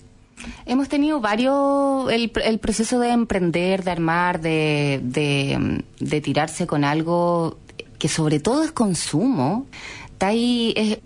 [0.65, 5.83] Hemos tenido varios, el, proceso de emprender, de armar, de,
[6.23, 7.57] tirarse con algo
[7.99, 9.65] que sobre todo es consumo.
[10.13, 11.01] Está ahí,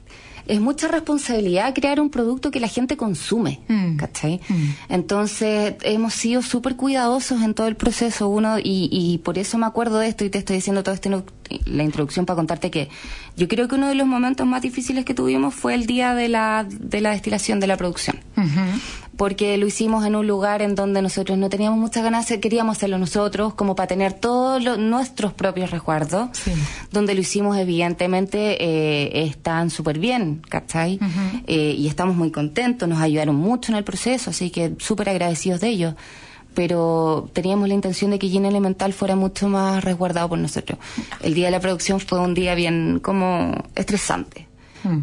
[0.47, 3.61] es mucha responsabilidad crear un producto que la gente consume,
[3.97, 4.41] ¿cachai?
[4.89, 9.65] Entonces hemos sido súper cuidadosos en todo el proceso, uno, y, y por eso me
[9.65, 11.23] acuerdo de esto y te estoy diciendo todo esto, en
[11.65, 12.89] la introducción para contarte que
[13.35, 16.29] yo creo que uno de los momentos más difíciles que tuvimos fue el día de
[16.29, 18.17] la, de la destilación, de la producción
[19.21, 22.97] porque lo hicimos en un lugar en donde nosotros no teníamos muchas ganas, queríamos hacerlo
[22.97, 26.29] nosotros, como para tener todos lo- nuestros propios resguardos,
[26.91, 30.97] donde lo hicimos evidentemente eh, están súper bien, ¿cachai?
[31.45, 35.59] Eh, y estamos muy contentos, nos ayudaron mucho en el proceso, así que súper agradecidos
[35.61, 35.93] de ellos.
[36.55, 40.79] Pero teníamos la intención de que Gin Elemental fuera mucho más resguardado por nosotros.
[41.21, 44.47] El día de la producción fue un día bien como estresante.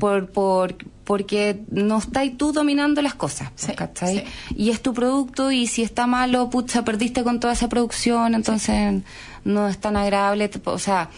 [0.01, 4.25] Por, por, porque no estáis tú dominando las cosas, ¿cachai?
[4.57, 9.03] Y es tu producto y si está malo, pucha, perdiste con toda esa producción, entonces
[9.45, 10.51] no es tan agradable.
[10.64, 11.11] O sea,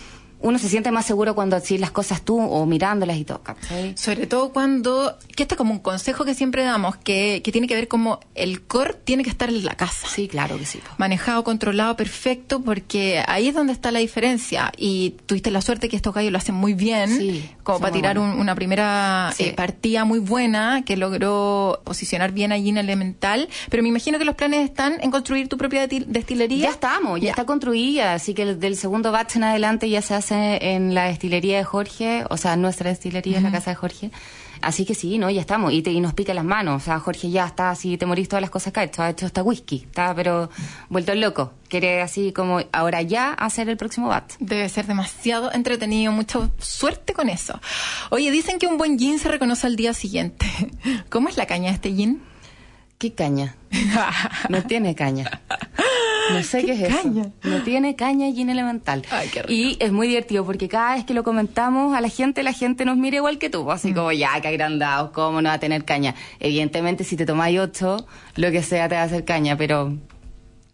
[0.43, 3.97] uno se siente más seguro cuando así las cosas tú o mirándolas y todo, ¿cachai?
[3.97, 7.67] Sobre todo cuando, que este es como un consejo que siempre damos, que, que tiene
[7.67, 10.09] que ver como el core tiene que estar en la casa.
[10.09, 10.81] Sí, claro que sí.
[10.99, 14.73] Manejado, controlado, perfecto, porque ahí es donde está la diferencia.
[14.77, 17.11] Y tuviste la suerte que estos gallos lo hacen muy bien,
[17.63, 19.45] como son para tirar un- una primera Sí.
[19.45, 23.49] eh, partida muy buena, que logró posicionar bien allí en Elemental.
[23.69, 26.65] Pero me imagino que los planes están en construir tu propia destilería.
[26.65, 30.15] Ya estamos, ya, está construida, así que el- del segundo batch en adelante ya se
[30.15, 34.11] hace en la destilería de Jorge, o sea, nuestra destilería es la casa de Jorge.
[34.63, 35.31] Así que sí, ¿no?
[35.31, 35.73] Ya estamos.
[35.73, 36.83] Y, te- y nos pica las manos.
[36.83, 39.03] O sea, Jorge ya está así, te morís todas las cosas que ha hecho.
[39.03, 39.85] Ha hecho hasta whisky.
[39.87, 40.51] Está, pero
[40.91, 41.55] vuelto loco.
[41.69, 44.31] Quiere así como ahora ya hacer el próximo bat.
[44.39, 46.13] Debe ser demasiado entretenido.
[46.13, 47.59] Mucha suerte con eso.
[48.11, 50.45] Oye, dicen que un buen gin se reconoce al día siguiente.
[51.09, 52.21] ¿Cómo es la caña de este gin?
[53.01, 53.57] ¿Qué caña?
[54.51, 55.41] No tiene caña.
[56.35, 57.33] No sé qué, es eso.
[57.45, 59.07] No tiene caña y gin elemental.
[59.49, 62.85] Y es muy divertido porque cada vez que lo comentamos a la gente, la gente
[62.85, 63.65] nos mira igual que tú.
[63.65, 63.71] Mm.
[63.71, 66.15] Así como, ya, que agrandados, ¿cómo no va a tener caña?
[66.41, 69.97] Evidentemente, si te tomáis ocho, lo que sea te va a hacer caña, pero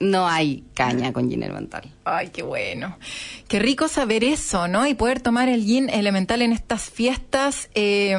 [0.01, 1.89] no hay caña con gin elemental.
[2.05, 2.99] Ay, qué bueno.
[3.47, 4.85] Qué rico saber eso, ¿no?
[4.85, 8.17] Y poder tomar el gin elemental en estas fiestas eh,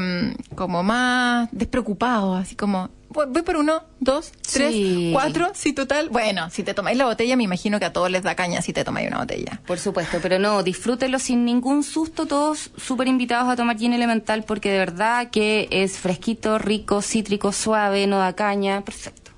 [0.55, 2.89] como más despreocupado, así como,
[3.25, 5.09] voy, por uno, dos, tres, Sí.
[5.13, 6.09] cuatro, sí, total.
[6.09, 8.73] Bueno, si te tomáis la botella, me imagino que a todos les da caña si
[8.73, 9.61] te tomáis una botella.
[9.65, 14.43] Por supuesto, pero no, disfrútenlo sin ningún susto, todos súper invitados a tomar gin elemental
[14.43, 19.31] porque de verdad que es fresquito, rico, cítrico, suave, no da caña, perfecto.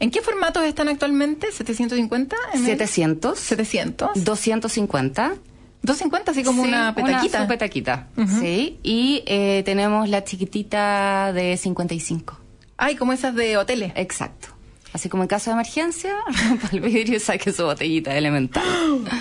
[0.00, 1.48] ¿En qué formatos están actualmente?
[1.48, 2.34] ¿750?
[2.54, 2.64] ml?
[2.66, 3.38] 700.
[3.38, 4.24] 700.
[4.24, 5.34] 250.
[5.82, 7.38] 250, así como Sí, una petaquita.
[7.40, 8.08] Una petaquita,
[8.40, 8.78] sí.
[8.82, 12.40] Y eh, tenemos la chiquitita de 55.
[12.76, 13.92] Ay, como esas de hoteles.
[13.96, 14.48] Exacto.
[14.94, 16.14] Así como en caso de emergencia,
[16.48, 18.62] rompa el vidrio y saque su botellita de elemental.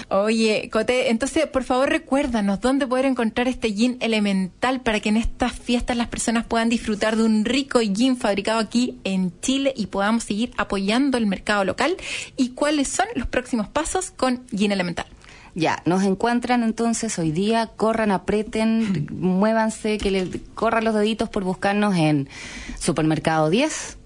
[0.09, 5.17] Oye, Cote, entonces por favor recuérdanos dónde poder encontrar este gin elemental para que en
[5.17, 9.87] estas fiestas las personas puedan disfrutar de un rico gin fabricado aquí en Chile y
[9.87, 11.97] podamos seguir apoyando el mercado local
[12.37, 15.07] y cuáles son los próximos pasos con gin elemental.
[15.55, 21.43] Ya, nos encuentran entonces hoy día, corran, aprieten, muévanse, que le corran los deditos por
[21.43, 22.27] buscarnos en
[22.79, 23.97] Supermercado 10,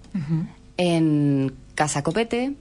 [0.78, 2.54] en Casa Copete,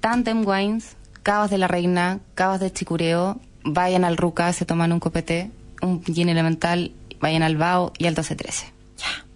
[0.00, 5.00] Tandem Wines, Cavas de la Reina, Cavas de Chicureo, vayan al Ruca, se toman un
[5.00, 5.50] copete,
[5.82, 8.80] un gin elemental, vayan al Bao y al 1213.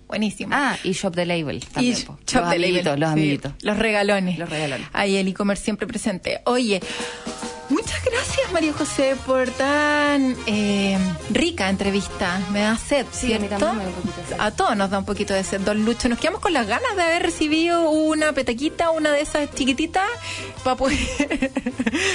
[0.07, 0.55] Buenísimo.
[0.55, 1.97] Ah, y Shop the Label también.
[1.97, 2.01] Y.
[2.01, 3.53] Shop los the Label, amiguitos, los sí, amiguitos.
[3.63, 4.39] los regalones.
[4.39, 4.87] Los regalones.
[4.93, 6.41] Ahí el e-commerce siempre presente.
[6.45, 6.81] Oye,
[7.71, 10.99] muchas gracias María José por tan eh,
[11.31, 12.41] rica entrevista.
[12.53, 13.67] Me da sed, Sí, a mí ¿cierto?
[13.67, 14.37] también me da un poquito de sed.
[14.41, 16.09] A todos nos da un poquito de sed, don Lucho.
[16.09, 20.09] Nos quedamos con las ganas de haber recibido una petaquita, una de esas chiquititas,
[20.63, 20.99] para poder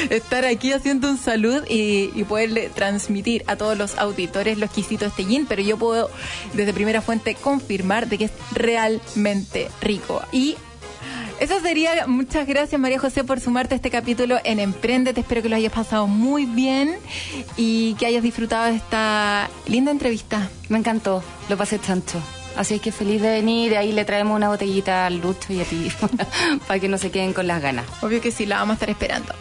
[0.10, 5.06] estar aquí haciendo un salud y, y poderle transmitir a todos los auditores lo exquisito
[5.06, 5.46] de este gin.
[5.48, 6.10] Pero yo puedo,
[6.54, 10.22] desde primera fuente, confirmar de que es realmente rico.
[10.32, 10.56] Y
[11.40, 12.08] eso sería.
[12.08, 15.22] Muchas gracias, María José, por sumarte a este capítulo en Emprendete.
[15.22, 16.98] Espero que lo hayas pasado muy bien
[17.58, 20.50] y que hayas disfrutado de esta linda entrevista.
[20.70, 22.22] Me encantó, lo pasé chancho.
[22.60, 25.64] Así es que feliz de venir, ahí le traemos una botellita al Lucho y a
[25.64, 25.90] ti,
[26.68, 27.86] para que no se queden con las ganas.
[28.02, 29.34] Obvio que sí, la vamos a estar esperando.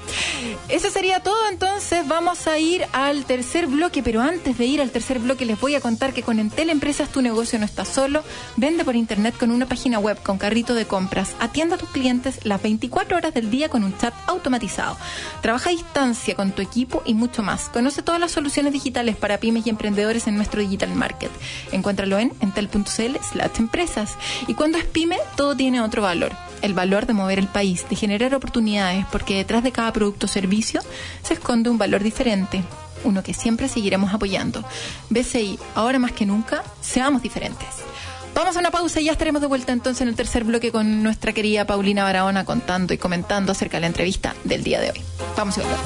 [0.68, 4.92] Eso sería todo, entonces vamos a ir al tercer bloque, pero antes de ir al
[4.92, 8.22] tercer bloque les voy a contar que con Entel Empresas tu negocio no está solo.
[8.57, 11.35] Vende por internet con una página web con carrito de compras.
[11.40, 14.96] Atienda a tus clientes las 24 horas del día con un chat automatizado.
[15.42, 17.68] Trabaja a distancia con tu equipo y mucho más.
[17.70, 21.33] Conoce todas las soluciones digitales para pymes y emprendedores en nuestro Digital Market.
[21.72, 24.16] Encuéntralo en entel.cl slash empresas.
[24.46, 26.32] Y cuando es pyme, todo tiene otro valor.
[26.62, 30.28] El valor de mover el país, de generar oportunidades, porque detrás de cada producto o
[30.28, 30.80] servicio
[31.22, 32.62] se esconde un valor diferente,
[33.04, 34.64] uno que siempre seguiremos apoyando.
[35.11, 37.68] BCI, ahora más que nunca, seamos diferentes.
[38.34, 41.02] Vamos a una pausa y ya estaremos de vuelta entonces en el tercer bloque con
[41.02, 45.02] nuestra querida Paulina Barahona contando y comentando acerca de la entrevista del día de hoy.
[45.36, 45.82] Vamos y volvemos.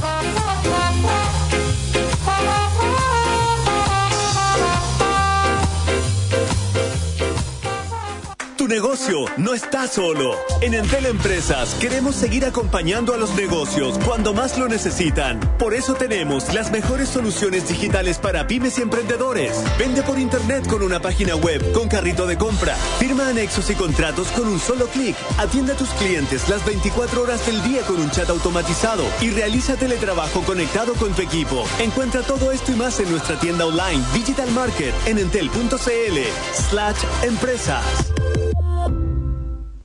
[8.73, 10.35] Negocio no está solo.
[10.63, 15.39] En Entel Empresas queremos seguir acompañando a los negocios cuando más lo necesitan.
[15.59, 19.63] Por eso tenemos las mejores soluciones digitales para pymes y emprendedores.
[19.79, 22.75] Vende por internet con una página web, con carrito de compra.
[22.99, 25.17] Firma anexos y contratos con un solo clic.
[25.37, 29.77] Atiende a tus clientes las 24 horas del día con un chat automatizado y realiza
[29.77, 31.65] teletrabajo conectado con tu equipo.
[31.79, 36.19] Encuentra todo esto y más en nuestra tienda online Digital Market en entel.cl
[36.71, 37.85] slash empresas.
[38.61, 39.12] Oh.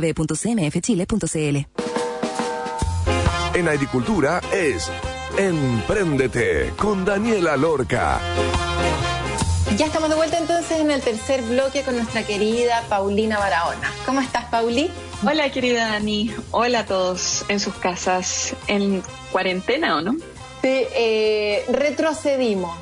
[0.00, 1.56] www.cmfchile.cl.
[3.54, 4.90] En agricultura es
[5.38, 8.20] Empréndete con Daniela Lorca.
[9.76, 13.92] Ya estamos de vuelta entonces en el tercer bloque con nuestra querida Paulina Barahona.
[14.06, 14.90] ¿Cómo estás, Pauli?
[15.26, 16.34] Hola, querida Dani.
[16.50, 18.54] Hola a todos en sus casas.
[18.68, 20.12] ¿En cuarentena o no?
[20.62, 22.76] Sí, eh, retrocedimos.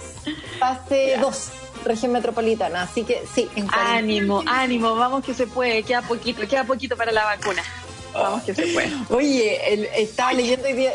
[0.59, 2.83] Fase 2 región metropolitana.
[2.83, 7.13] Así que sí, en Ánimo, ánimo, vamos que se puede, queda poquito, queda poquito para
[7.13, 7.63] la vacuna.
[8.13, 8.91] Vamos que se puede.
[9.11, 10.93] Oye, estaba leyendo hoy día,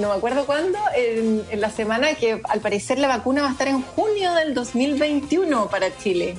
[0.00, 3.68] no me acuerdo cuándo, en, la semana que al parecer la vacuna va a estar
[3.68, 6.34] en junio del 2021 para Chile.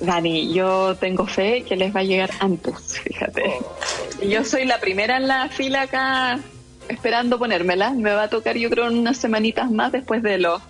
[0.00, 3.54] Dani, yo tengo fe que les va a llegar antes, fíjate.
[3.60, 4.24] Oh.
[4.24, 6.40] Yo soy la primera en la fila acá
[6.88, 7.90] esperando ponérmela.
[7.90, 10.60] Me va a tocar yo creo unas semanitas más después de los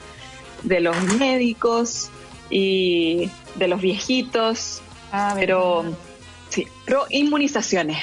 [0.62, 2.10] de los médicos,
[2.50, 4.82] y de los viejitos,
[5.12, 5.84] ah, pero
[6.48, 7.98] sí, pro inmunizaciones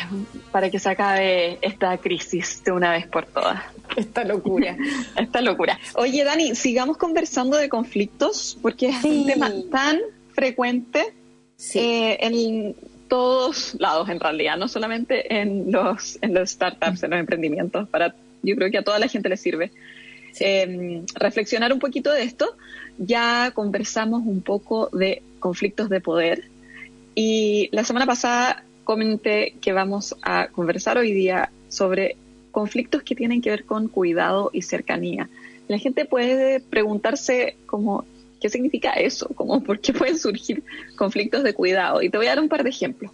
[0.52, 3.62] para que se acabe esta crisis de una vez por todas.
[3.96, 4.78] Esta locura.
[5.18, 5.80] esta locura.
[5.96, 10.00] Oye, Dani, sigamos conversando de conflictos porque es un tema tan
[10.34, 11.14] frecuente
[11.74, 12.76] eh, en
[13.08, 18.14] todos lados en realidad, no solamente en los, en los startups, en los emprendimientos, para
[18.44, 19.72] yo creo que a toda la gente le sirve.
[20.40, 22.56] Em, reflexionar un poquito de esto.
[22.98, 26.46] Ya conversamos un poco de conflictos de poder
[27.16, 32.16] y la semana pasada comenté que vamos a conversar hoy día sobre
[32.52, 35.30] conflictos que tienen que ver con cuidado y cercanía.
[35.68, 38.06] La gente puede preguntarse como,
[38.40, 39.30] ¿qué significa eso?
[39.36, 40.64] Como, ¿Por qué pueden surgir
[40.96, 42.02] conflictos de cuidado?
[42.02, 43.12] Y te voy a dar un par de ejemplos.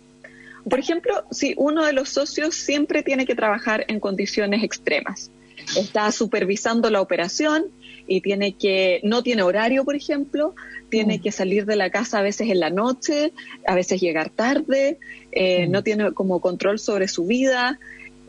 [0.70, 5.30] Por ejemplo, si uno de los socios siempre tiene que trabajar en condiciones extremas,
[5.76, 7.66] está supervisando la operación
[8.08, 10.56] y tiene que, no tiene horario, por ejemplo,
[10.90, 11.22] tiene mm.
[11.22, 13.34] que salir de la casa a veces en la noche,
[13.66, 15.00] a veces llegar tarde,
[15.32, 15.72] eh, mm.
[15.72, 17.80] no tiene como control sobre su vida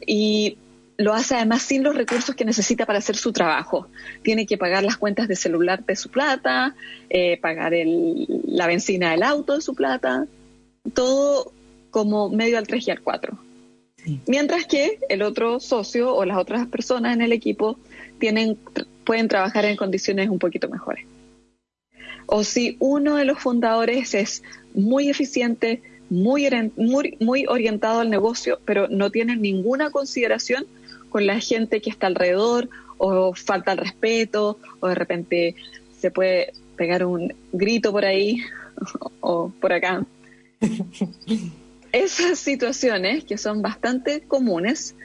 [0.07, 0.59] y
[0.97, 3.89] lo hace además sin los recursos que necesita para hacer su trabajo.
[4.23, 6.75] Tiene que pagar las cuentas de celular de su plata,
[7.11, 10.27] eh, pagar el, la benzina del auto de su plata,
[10.95, 11.53] todo
[11.91, 13.39] como medio al 3 y al 4.
[14.27, 17.79] Mientras que el otro socio o las otras personas en el equipo
[18.19, 18.59] tienen,
[19.05, 21.07] pueden trabajar en condiciones un poquito mejores.
[22.27, 24.43] O si uno de los fundadores es
[24.75, 26.49] muy eficiente, muy,
[27.21, 30.67] muy, orientado al negocio, pero no tiene ninguna consideración
[31.11, 35.55] con la gente que está alrededor, o falta el respeto, o de repente
[35.99, 38.39] se puede pegar un grito por ahí
[39.21, 40.05] o por acá.
[41.95, 44.97] esas situaciones, que son bastante comunes,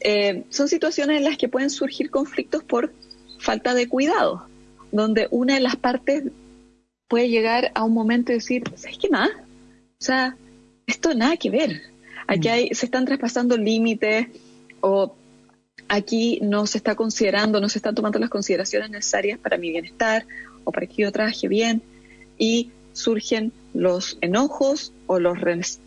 [0.00, 2.92] eh, son situaciones en las que pueden surgir conflictos por
[3.38, 4.46] falta de cuidado,
[4.92, 6.24] donde una de las partes
[7.08, 9.30] puede llegar a un momento de decir, ¿sabes qué más?
[9.30, 10.36] O sea,
[10.86, 11.82] esto nada que ver.
[12.26, 14.26] Aquí hay, se están traspasando límites
[14.80, 15.14] o
[15.88, 20.26] aquí no se está considerando, no se están tomando las consideraciones necesarias para mi bienestar
[20.64, 21.82] o para que yo trabaje bien
[22.36, 25.38] y surgen los enojos o los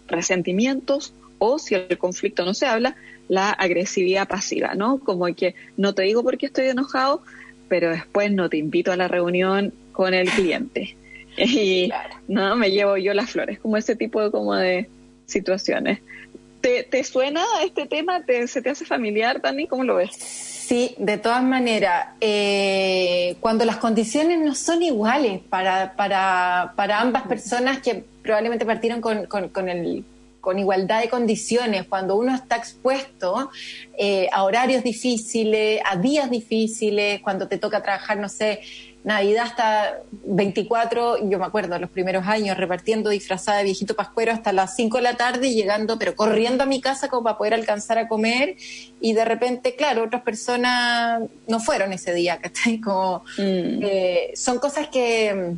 [0.07, 2.95] resentimientos o si el conflicto no se habla,
[3.27, 4.99] la agresividad pasiva, ¿no?
[4.99, 7.21] Como que no te digo por qué estoy enojado,
[7.69, 10.95] pero después no te invito a la reunión con el cliente.
[11.37, 11.89] Y
[12.27, 14.89] no me llevo yo las flores, como ese tipo de, como de
[15.25, 15.99] situaciones.
[16.59, 18.25] ¿Te, te suena este tema?
[18.25, 19.65] ¿Te, ¿Se te hace familiar, Dani?
[19.65, 20.58] ¿Cómo lo ves?
[20.69, 27.23] Sí, de todas maneras, eh, cuando las condiciones no son iguales para, para, para ambas
[27.23, 30.05] personas que probablemente partieron con, con, el,
[30.39, 33.49] con igualdad de condiciones, cuando uno está expuesto
[33.97, 38.61] eh, a horarios difíciles, a días difíciles, cuando te toca trabajar, no sé,
[39.09, 44.53] Navidad hasta 24, yo me acuerdo, los primeros años repartiendo disfrazada de viejito pascuero hasta
[44.53, 47.53] las 5 de la tarde y llegando, pero corriendo a mi casa como para poder
[47.55, 48.55] alcanzar a comer
[49.01, 52.79] y de repente, claro, otras personas no fueron ese día, ¿cachai?
[52.81, 53.81] Como, Mm.
[53.83, 55.55] eh, son cosas que,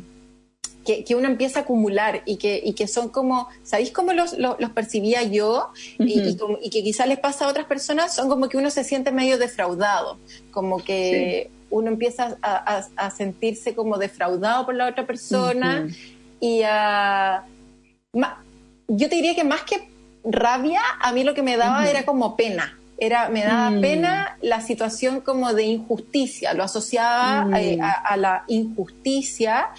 [0.84, 4.32] que, que uno empieza a acumular y que, y que son como, ¿sabéis cómo los,
[4.38, 5.68] los, los percibía yo?
[5.98, 8.68] y, y como- y que quizás les pasa a otras personas, son como que uno
[8.70, 10.18] se siente medio defraudado,
[10.50, 15.88] como que uno empieza a, a- a sentirse como defraudado por la otra persona
[16.40, 17.44] y a...
[18.12, 18.42] ma-
[18.88, 19.88] yo te diría que más que
[20.24, 22.78] rabia, a mí lo que me daba era como pena.
[23.06, 23.80] Era, me daba Mm.
[23.80, 27.54] pena la situación como de injusticia, lo asociaba Mm.
[27.56, 29.70] eh, a, a la injusticia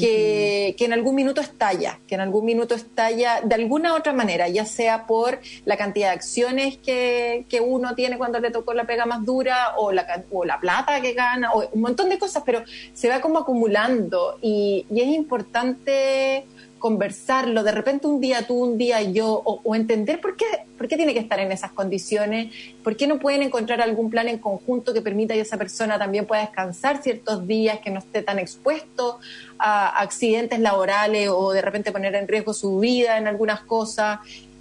[0.00, 4.48] que, que en algún minuto estalla, que en algún minuto estalla de alguna otra manera,
[4.48, 8.84] ya sea por la cantidad de acciones que, que uno tiene cuando le tocó la
[8.84, 12.42] pega más dura o la, o la plata que gana, o un montón de cosas,
[12.44, 16.44] pero se va como acumulando y, y es importante
[16.84, 20.44] conversarlo, de repente un día tú, un día yo, o, entender por qué,
[20.76, 24.28] por qué tiene que estar en esas condiciones, por qué no pueden encontrar algún plan
[24.28, 28.20] en conjunto que permita que esa persona también pueda descansar ciertos días, que no esté
[28.20, 29.18] tan expuesto
[29.58, 34.18] a accidentes laborales o de repente poner en riesgo su vida en algunas cosas.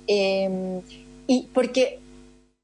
[0.07, 0.80] Eh,
[1.28, 1.99] y porque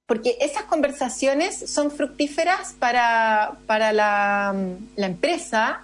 [0.06, 4.56] porque esas conversaciones son fructíferas para, para la
[4.96, 5.82] empresa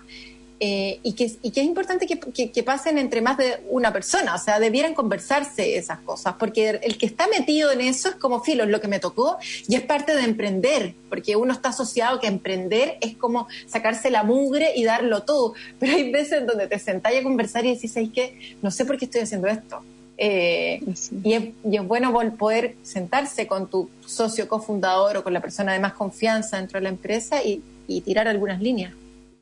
[0.59, 3.91] eh, y, que, y que es importante que, que- que pasen entre más de una
[3.91, 8.15] persona, o sea, debieran conversarse esas cosas, porque el, que está metido en eso es
[8.15, 9.37] como filo, es lo que me tocó
[9.67, 14.23] y es parte de emprender, porque uno está asociado que emprender es como sacarse la
[14.23, 18.09] mugre y darlo todo, pero hay veces donde te sentáis a conversar y decís, ¿sabes
[18.13, 18.55] qué?
[18.61, 19.81] No sé por qué estoy haciendo esto.
[20.17, 20.79] Eh,
[21.25, 25.73] y, es, y es bueno poder sentarse con tu socio cofundador o con la persona
[25.73, 28.93] de más confianza dentro de la empresa y, y tirar algunas líneas.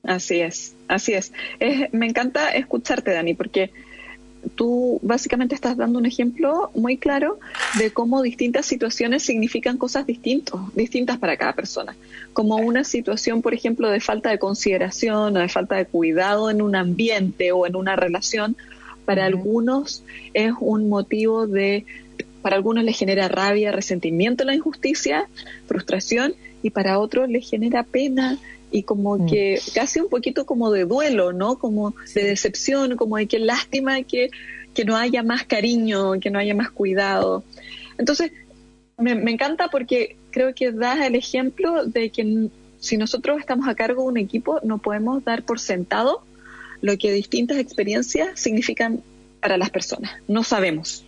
[0.03, 1.31] Así es, así es.
[1.59, 3.71] Es- Me encanta escucharte, Dani, porque
[4.55, 7.39] tú básicamente estás dando un ejemplo muy claro
[7.71, 11.95] de cómo distintas situaciones significan cosas distintos, distintas para cada persona.
[12.33, 16.61] Como una situación, por ejemplo, de falta de consideración o de falta de cuidado en
[16.61, 18.57] un ambiente o en una relación,
[19.05, 21.85] para algunos es un motivo de,
[22.41, 25.27] para algunos les genera rabia, resentimiento la injusticia,
[25.67, 28.37] frustración, y para otros les genera pena
[28.73, 31.59] y como que casi un poquito como de duelo, ¿no?
[31.59, 34.31] Como de decepción, como de que lástima que,
[34.73, 37.43] que no haya más cariño, que no haya más cuidado.
[37.99, 38.31] Entonces,
[38.97, 42.49] me, me encanta porque creo que das el ejemplo de que
[42.79, 46.23] si nosotros estamos a cargo de un equipo, no podemos dar por sentado
[46.81, 49.03] lo que distintas experiencias significan
[49.39, 50.13] para las personas.
[50.27, 51.05] No sabemos.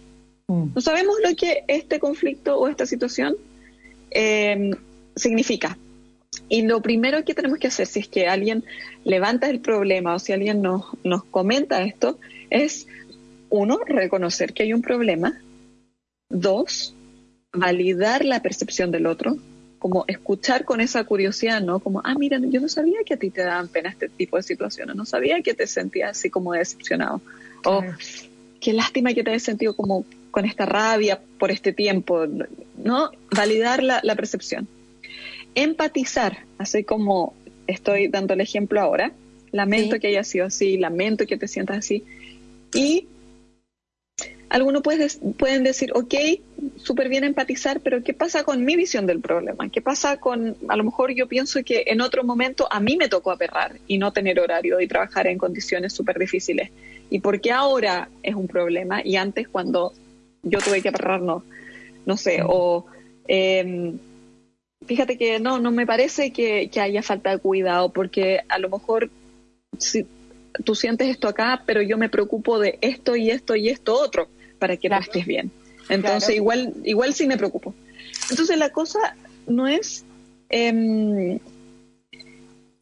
[0.47, 3.35] No sabemos lo que este conflicto o esta situación
[4.11, 4.69] eh,
[5.15, 5.79] significa.
[6.49, 8.63] Y lo primero que tenemos que hacer, si es que alguien
[9.03, 12.19] levanta el problema o si alguien nos, nos comenta esto,
[12.49, 12.87] es,
[13.49, 15.41] uno, reconocer que hay un problema.
[16.29, 16.95] Dos,
[17.53, 19.37] validar la percepción del otro,
[19.79, 21.79] como escuchar con esa curiosidad, ¿no?
[21.79, 24.43] Como, ah, mira, yo no sabía que a ti te daban pena este tipo de
[24.43, 27.21] situaciones, no sabía que te sentías así como decepcionado.
[27.65, 27.83] O,
[28.59, 32.25] qué lástima que te hayas sentido como con esta rabia por este tiempo,
[32.77, 33.11] ¿no?
[33.35, 34.67] Validar la, la percepción.
[35.55, 37.33] Empatizar, así como
[37.67, 39.11] estoy dando el ejemplo ahora,
[39.51, 42.03] lamento que haya sido así, lamento que te sientas así.
[42.73, 43.07] Y
[44.49, 46.13] algunos pueden decir, ok,
[46.75, 49.69] súper bien empatizar, pero ¿qué pasa con mi visión del problema?
[49.69, 53.09] ¿Qué pasa con, a lo mejor yo pienso que en otro momento a mí me
[53.09, 56.69] tocó aperrar y no tener horario y trabajar en condiciones súper difíciles?
[57.09, 59.93] ¿Y por qué ahora es un problema y antes cuando
[60.43, 61.43] yo tuve que aperrar no?
[62.05, 62.85] No sé, o
[63.27, 63.93] eh,
[64.85, 68.69] fíjate que no, no me parece que, que haya falta de cuidado porque a lo
[68.69, 69.09] mejor
[69.77, 70.05] si
[70.63, 74.27] tú sientes esto acá, pero yo me preocupo de esto y esto y esto otro
[74.59, 75.51] para que tú estés bien.
[75.89, 76.33] Entonces Claro.
[76.33, 77.73] igual igual sí me preocupo.
[78.29, 79.15] Entonces la cosa
[79.47, 80.05] no es
[80.49, 81.39] em,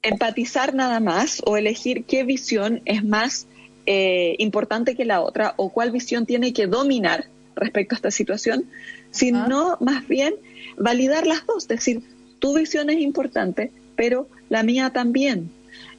[0.02, 3.48] empatizar nada más o elegir qué visión es más
[3.86, 8.66] eh, importante que la otra o cuál visión tiene que dominar respecto a esta situación,
[9.12, 10.36] sino más bien
[10.78, 12.02] validar las dos, decir,
[12.40, 15.50] tu visión es importante, pero la mía también.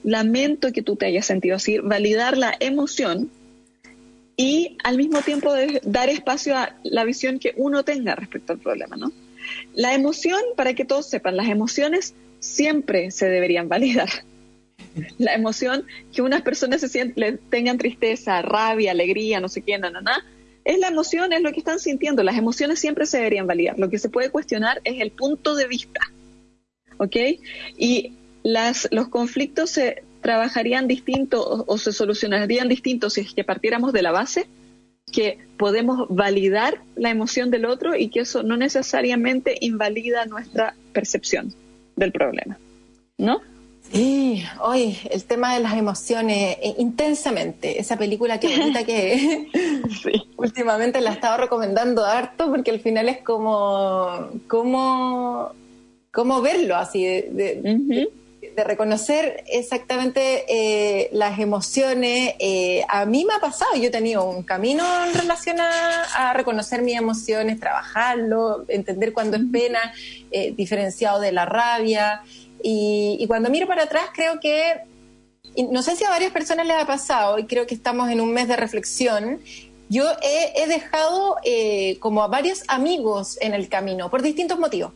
[0.02, 3.30] Lamento que tú te hayas sentido así, validar la emoción
[4.36, 5.52] y al mismo tiempo
[5.84, 9.12] dar espacio a la visión que uno tenga respecto al problema, ¿no?
[9.74, 14.08] La emoción, para que todos sepan, las emociones siempre se deberían validar.
[15.18, 19.90] La emoción que unas personas se sienten, tengan tristeza, rabia, alegría, no sé qué, na,
[19.90, 20.24] na, na,
[20.64, 22.22] es la emoción, es lo que están sintiendo.
[22.22, 23.78] Las emociones siempre se deberían validar.
[23.78, 26.00] Lo que se puede cuestionar es el punto de vista.
[26.96, 27.16] ¿Ok?
[27.76, 28.12] Y
[28.42, 33.92] las, los conflictos se trabajarían distinto o, o se solucionarían distinto si es que partiéramos
[33.92, 34.46] de la base
[35.12, 41.54] que podemos validar la emoción del otro y que eso no necesariamente invalida nuestra percepción
[41.94, 42.58] del problema,
[43.18, 43.40] ¿no?
[43.92, 49.48] Sí, hoy el tema de las emociones, eh, intensamente, esa película que bonita que
[50.36, 55.52] últimamente la he estado recomendando harto porque al final es como, como,
[56.10, 58.08] como verlo así, de, de,
[58.54, 62.34] de reconocer exactamente eh, las emociones.
[62.38, 66.32] Eh, a mí me ha pasado, yo he tenido un camino en relación a, a
[66.32, 69.92] reconocer mis emociones, trabajarlo, entender cuándo es pena,
[70.30, 72.22] eh, diferenciado de la rabia.
[72.66, 74.80] Y, y, cuando miro para atrás creo que,
[75.70, 78.32] no sé si a varias personas les ha pasado, y creo que estamos en un
[78.32, 79.40] mes de reflexión,
[79.90, 84.92] yo he, he dejado eh, como a varios amigos en el camino, por distintos motivos.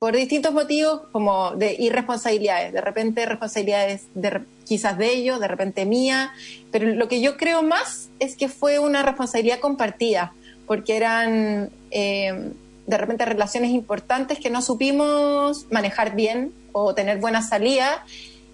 [0.00, 5.86] Por distintos motivos como de irresponsabilidades, de repente responsabilidades de, quizás de ellos, de repente
[5.86, 6.32] mía,
[6.72, 10.34] pero lo que yo creo más es que fue una responsabilidad compartida,
[10.66, 12.50] porque eran eh,
[12.86, 18.04] de repente relaciones importantes que no supimos manejar bien o tener buena salida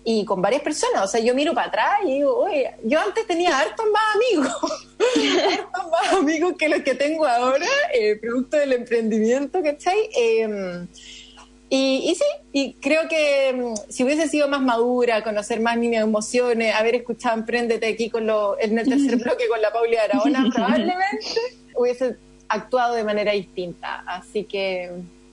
[0.05, 1.05] y con varias personas.
[1.05, 4.89] O sea, yo miro para atrás y digo, oye, yo antes tenía hartos más amigos,
[5.59, 10.09] hartos más amigos que los que tengo ahora, eh, producto del emprendimiento, ¿cachai?
[10.17, 10.87] Eh,
[11.73, 15.97] y, y, sí, y creo que um, si hubiese sido más madura, conocer más mis
[15.97, 20.51] emociones, haber escuchado Emprendete aquí con lo, en el tercer bloque con la Pauli Aragona,
[20.53, 21.41] probablemente
[21.77, 22.17] hubiese
[22.51, 24.03] actuado de manera distinta.
[24.07, 24.91] Así que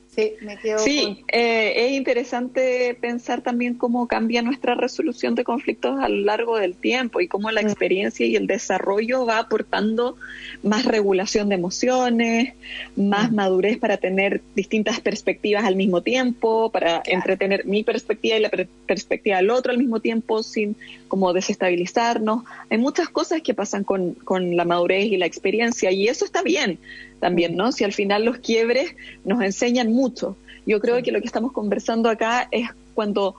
[0.07, 0.79] sí, me quedo.
[0.79, 1.25] Sí, con...
[1.33, 6.75] eh, es interesante pensar también cómo cambia nuestra resolución de conflictos a lo largo del
[6.75, 10.15] tiempo y cómo la experiencia y el desarrollo va aportando
[10.63, 12.53] más regulación de emociones,
[12.95, 17.17] más madurez para tener distintas perspectivas al mismo tiempo, para claro.
[17.17, 20.75] entretener mi perspectiva y la per perspectiva del otro al mismo tiempo sin
[21.07, 22.43] como desestabilizarnos.
[22.69, 26.41] Hay muchas cosas que pasan con, con la madurez y la experiencia y eso está
[26.41, 26.79] bien
[27.19, 27.71] también, ¿no?
[27.71, 28.95] Si al final los quiebres
[29.25, 30.35] nos enseñan mucho.
[30.65, 33.35] Yo creo que lo que estamos conversando acá es cuando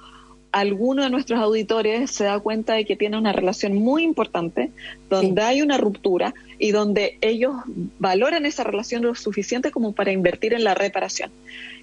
[0.53, 4.71] alguno de nuestros auditores se da cuenta de que tiene una relación muy importante,
[5.11, 5.47] donde sí.
[5.47, 7.55] hay una ruptura y donde ellos
[7.99, 11.31] valoran esa relación lo suficiente como para invertir en la reparación.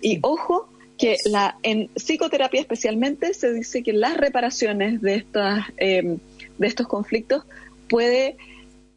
[0.01, 0.67] Y ojo
[0.97, 6.17] que la, en psicoterapia especialmente se dice que las reparaciones de, estas, eh,
[6.57, 7.43] de estos conflictos
[7.87, 8.37] puede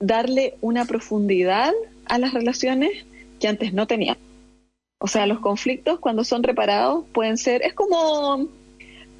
[0.01, 1.73] darle una profundidad
[2.09, 3.05] a las relaciones
[3.41, 4.17] que antes no tenían.
[4.99, 8.49] O sea, los conflictos cuando son reparados pueden ser, es como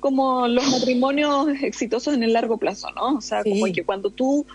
[0.01, 3.17] como los matrimonios exitosos en el largo plazo, ¿no?
[3.17, 3.51] O sea, sí.
[3.51, 4.47] como que cuando tú,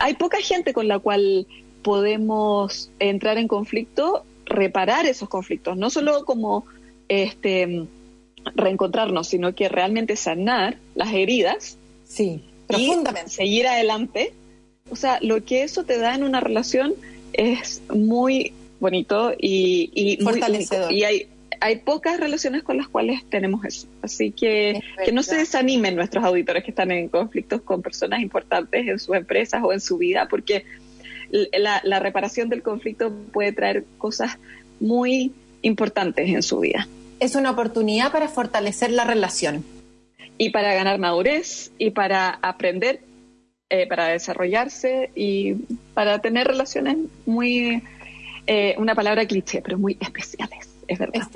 [0.00, 1.46] hay poca gente con la cual
[1.82, 6.64] podemos entrar en conflicto, reparar esos conflictos, no solo como
[7.08, 7.86] este
[8.54, 11.76] reencontrarnos, sino que realmente sanar las heridas.
[12.04, 13.30] Sí, profundamente.
[13.30, 14.32] Y seguir adelante.
[14.90, 16.94] O sea, lo que eso te da en una relación
[17.32, 20.86] es muy bonito y, y fortalecedor.
[20.86, 21.26] Muy, y hay
[21.60, 23.88] hay pocas relaciones con las cuales tenemos eso.
[24.02, 28.86] Así que que no se desanimen nuestros auditores que están en conflictos con personas importantes
[28.86, 30.64] en sus empresas o en su vida, porque
[31.30, 34.38] la, la reparación del conflicto puede traer cosas
[34.80, 36.88] muy importantes en su vida.
[37.20, 39.64] Es una oportunidad para fortalecer la relación.
[40.40, 43.00] Y para ganar madurez y para aprender,
[43.70, 45.54] eh, para desarrollarse y
[45.94, 46.96] para tener relaciones
[47.26, 47.82] muy,
[48.46, 51.28] eh, una palabra cliché, pero muy especiales es verdad.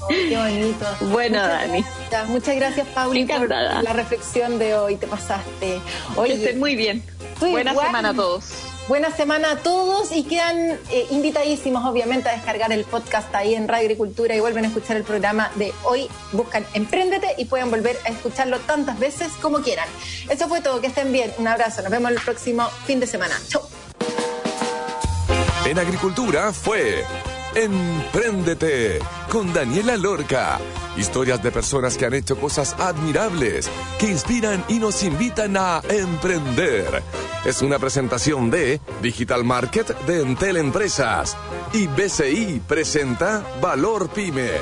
[0.00, 0.86] oh, qué bonito.
[1.10, 1.82] Bueno, muchas Dani.
[1.82, 2.28] Gracias.
[2.28, 4.96] Muchas gracias, Pauli, por la reflexión de hoy.
[4.96, 5.80] Te pasaste.
[6.16, 7.02] Oye, que estén muy bien.
[7.40, 7.86] Buena igual.
[7.86, 8.71] semana a todos.
[8.88, 13.68] Buena semana a todos y quedan eh, invitadísimos, obviamente, a descargar el podcast ahí en
[13.68, 16.08] Radio Agricultura y vuelven a escuchar el programa de hoy.
[16.32, 19.88] Buscan Emprendete y pueden volver a escucharlo tantas veces como quieran.
[20.28, 20.80] Eso fue todo.
[20.80, 21.32] Que estén bien.
[21.38, 21.80] Un abrazo.
[21.82, 23.36] Nos vemos el próximo fin de semana.
[23.46, 23.62] Chau.
[25.64, 27.04] En Agricultura fue
[27.54, 28.98] Empréndete
[29.30, 30.58] con Daniela Lorca.
[30.96, 37.02] Historias de personas que han hecho cosas admirables, que inspiran y nos invitan a emprender.
[37.44, 41.36] Es una presentación de Digital Market de Entel Empresas
[41.74, 44.52] y BCI presenta Valor Pyme.